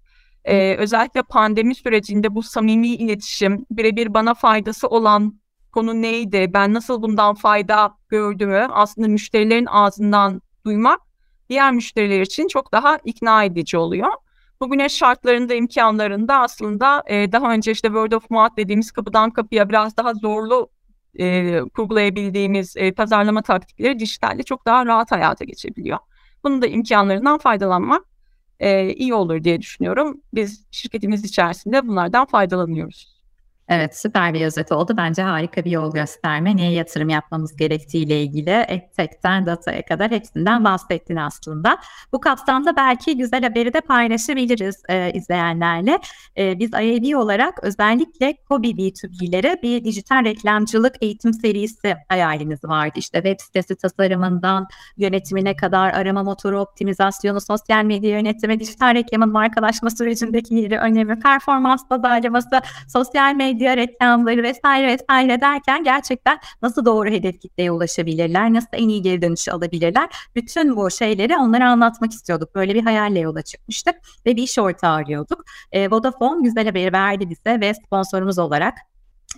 [0.45, 5.41] Ee, özellikle pandemi sürecinde bu samimi iletişim, birebir bana faydası olan
[5.73, 11.01] konu neydi, ben nasıl bundan fayda gördüğümü aslında müşterilerin ağzından duymak
[11.49, 14.13] diğer müşteriler için çok daha ikna edici oluyor.
[14.61, 19.97] Bugüne şartlarında, imkanlarında aslında e, daha önce işte word of mouth dediğimiz kapıdan kapıya biraz
[19.97, 20.71] daha zorlu
[21.19, 25.99] e, kurgulayabildiğimiz e, pazarlama taktikleri dijitalde çok daha rahat hayata geçebiliyor.
[26.45, 28.10] Bunun da imkanlarından faydalanmak
[28.61, 30.21] e, iyi olur diye düşünüyorum.
[30.35, 33.20] Biz şirketimiz içerisinde bunlardan faydalanıyoruz.
[33.71, 34.95] Evet süper bir özet oldu.
[34.97, 36.57] Bence harika bir yol gösterme.
[36.57, 41.79] Neye yatırım yapmamız gerektiğiyle ilgili EdTech'ten dataya kadar hepsinden bahsettin aslında.
[42.13, 45.99] Bu kapsamda belki güzel haberi de paylaşabiliriz e, izleyenlerle.
[46.39, 52.93] E, biz IAB olarak özellikle Kobi B2B'lere bir dijital reklamcılık eğitim serisi hayalimiz vardı.
[52.97, 54.67] İşte web sitesi tasarımından
[54.97, 61.89] yönetimine kadar arama motoru optimizasyonu, sosyal medya yönetimi, dijital reklamın markalaşma sürecindeki yeri, önemi, performans
[61.89, 68.69] pazarlaması, sosyal medya medya reklamları vesaire vesaire derken gerçekten nasıl doğru hedef kitleye ulaşabilirler, nasıl
[68.73, 70.09] en iyi geri dönüşü alabilirler.
[70.35, 72.55] Bütün bu şeyleri onlara anlatmak istiyorduk.
[72.55, 73.95] Böyle bir hayalle yola çıkmıştık
[74.27, 75.45] ve bir iş ortağı arıyorduk.
[75.73, 78.75] E, Vodafone güzel haberi verdi bize ve sponsorumuz olarak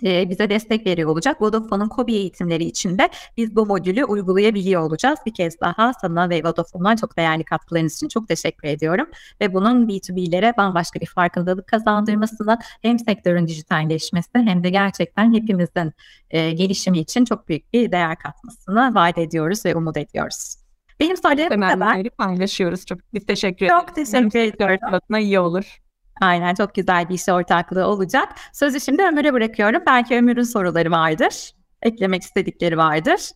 [0.05, 1.41] e, bize destek veriyor olacak.
[1.41, 5.19] Vodafone'un KOBİ eğitimleri içinde biz bu modülü uygulayabiliyor olacağız.
[5.25, 9.07] Bir kez daha sana ve Vodafone'dan çok değerli katkılarınız için çok teşekkür ediyorum.
[9.41, 15.93] Ve bunun B2B'lere bambaşka bir farkındalık kazandırmasına hem sektörün dijitalleşmesi hem de gerçekten hepimizin
[16.29, 20.55] e, gelişimi için çok büyük bir değer katmasını vaat ediyoruz ve umut ediyoruz.
[20.99, 22.09] Benim söylediğim kadar.
[22.09, 22.85] paylaşıyoruz.
[22.85, 23.79] Çok biz teşekkür ederiz.
[23.79, 25.19] Çok teşekkür ediyorum.
[25.19, 25.82] iyi olur.
[26.21, 28.29] Aynen çok güzel bir iş ortaklığı olacak.
[28.53, 29.83] Sözü şimdi Ömür'e bırakıyorum.
[29.87, 31.51] Belki Ömür'ün soruları vardır.
[31.81, 33.29] Eklemek istedikleri vardır.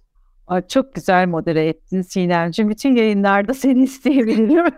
[0.47, 2.69] Ay, çok güzel modere ettin Sinemciğim.
[2.69, 4.67] Bütün yayınlarda seni isteyebilirim.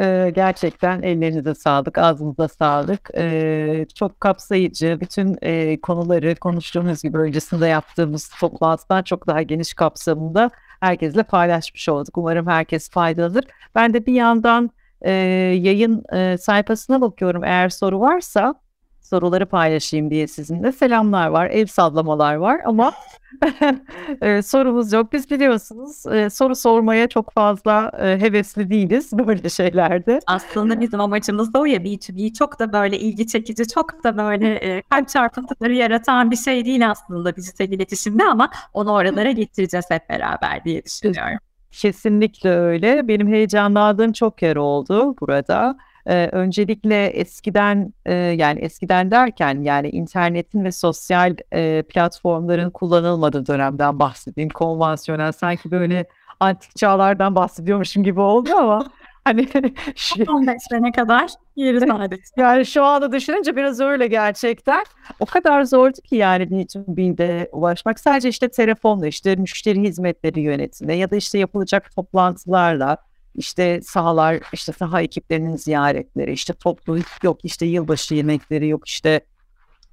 [0.00, 3.10] ee, gerçekten ellerinize sağlık, ağzınıza sağlık.
[3.16, 10.50] Ee, çok kapsayıcı, bütün e, konuları konuştuğumuz gibi öncesinde yaptığımız toplantıdan çok daha geniş kapsamında
[10.80, 12.18] herkesle paylaşmış olduk.
[12.18, 13.44] Umarım herkes faydalıdır.
[13.74, 14.70] Ben de bir yandan
[15.04, 15.12] e,
[15.60, 17.44] yayın e, sayfasına bakıyorum.
[17.44, 18.54] Eğer soru varsa
[19.04, 20.72] soruları paylaşayım diye sizinle.
[20.72, 22.92] Selamlar var, el sallamalar var ama
[24.22, 25.12] e, sorumuz yok.
[25.12, 30.20] Biz biliyorsunuz e, soru sormaya çok fazla e, hevesli değiliz böyle şeylerde.
[30.26, 34.54] Aslında bizim amacımız da o ya B2B çok da böyle ilgi çekici, çok da böyle
[34.54, 40.08] e, kalp çarpıntıları yaratan bir şey değil aslında dijital iletişimde ama onu oralara getireceğiz hep
[40.08, 41.38] beraber diye düşünüyorum.
[41.80, 43.08] Kesinlikle öyle.
[43.08, 45.76] Benim heyecanlandığım çok yer oldu burada.
[46.06, 53.98] Ee, öncelikle eskiden e, yani eskiden derken yani internetin ve sosyal e, platformların kullanılmadığı dönemden
[53.98, 54.50] bahsedeyim.
[54.50, 56.06] Konvansiyonel sanki böyle
[56.40, 58.86] antik çağlardan bahsediyormuşum gibi oldu ama
[59.24, 59.48] Hani
[60.28, 62.22] 15 sene kadar yeri sadece.
[62.36, 64.84] Yani şu anda düşününce biraz öyle gerçekten.
[65.20, 68.00] O kadar zordu ki yani B2B'de ulaşmak.
[68.00, 72.96] Sadece işte telefonla işte müşteri hizmetleri yönetimi ya da işte yapılacak toplantılarla
[73.34, 79.20] işte sahalar işte saha ekiplerinin ziyaretleri işte toplu yok işte yılbaşı yemekleri yok işte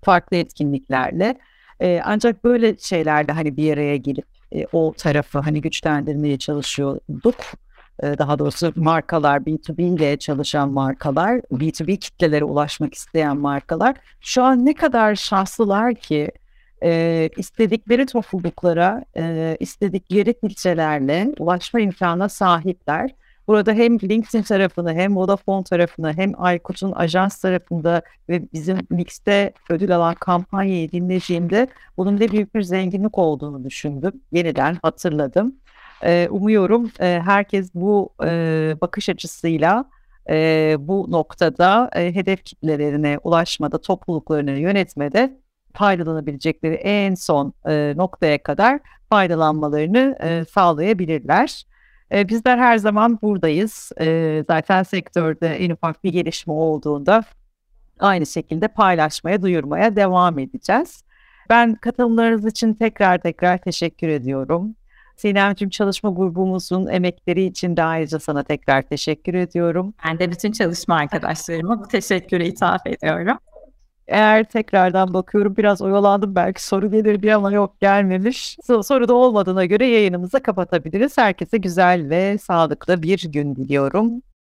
[0.04, 1.38] farklı etkinliklerle
[1.82, 4.26] ee, ancak böyle şeylerde hani bir araya gelip
[4.56, 7.36] e, o tarafı hani güçlendirmeye çalışıyorduk
[8.02, 14.74] daha doğrusu markalar B2B ile çalışan markalar, B2B kitlelere ulaşmak isteyen markalar şu an ne
[14.74, 16.32] kadar şanslılar ki
[16.84, 23.12] e, istedikleri topluluklara, e, istedikleri ilçelerle ulaşma imkanına sahipler.
[23.47, 29.95] Burada hem LinkedIn tarafını hem Vodafone tarafını hem Aykut'un ajans tarafında ve bizim Mix'te ödül
[29.95, 34.12] alan kampanyayı dinlediğimde bunun ne büyük bir zenginlik olduğunu düşündüm.
[34.32, 35.56] Yeniden hatırladım.
[36.04, 39.86] E, umuyorum e, herkes bu e, bakış açısıyla
[40.30, 45.38] e, bu noktada e, hedef kitlelerine ulaşmada, topluluklarını yönetmede
[45.74, 48.80] faydalanabilecekleri en son e, noktaya kadar
[49.10, 51.64] faydalanmalarını e, sağlayabilirler.
[52.12, 53.91] E, bizler her zaman buradayız.
[53.99, 57.24] E, zaten sektörde en ufak bir gelişme olduğunda
[57.99, 61.04] aynı şekilde paylaşmaya, duyurmaya devam edeceğiz.
[61.49, 64.76] Ben katılımlarınız için tekrar tekrar teşekkür ediyorum.
[65.22, 69.94] Sinemciğim çalışma grubumuzun emekleri için de ayrıca sana tekrar teşekkür ediyorum.
[70.06, 73.38] Ben de bütün çalışma arkadaşlarıma bu teşekkürü ithaf ediyorum.
[74.08, 78.58] Eğer tekrardan bakıyorum biraz oyalandım belki soru gelir diye ama yok gelmemiş.
[78.84, 81.18] Soru da olmadığına göre yayınımızı kapatabiliriz.
[81.18, 84.22] Herkese güzel ve sağlıklı bir gün diliyorum.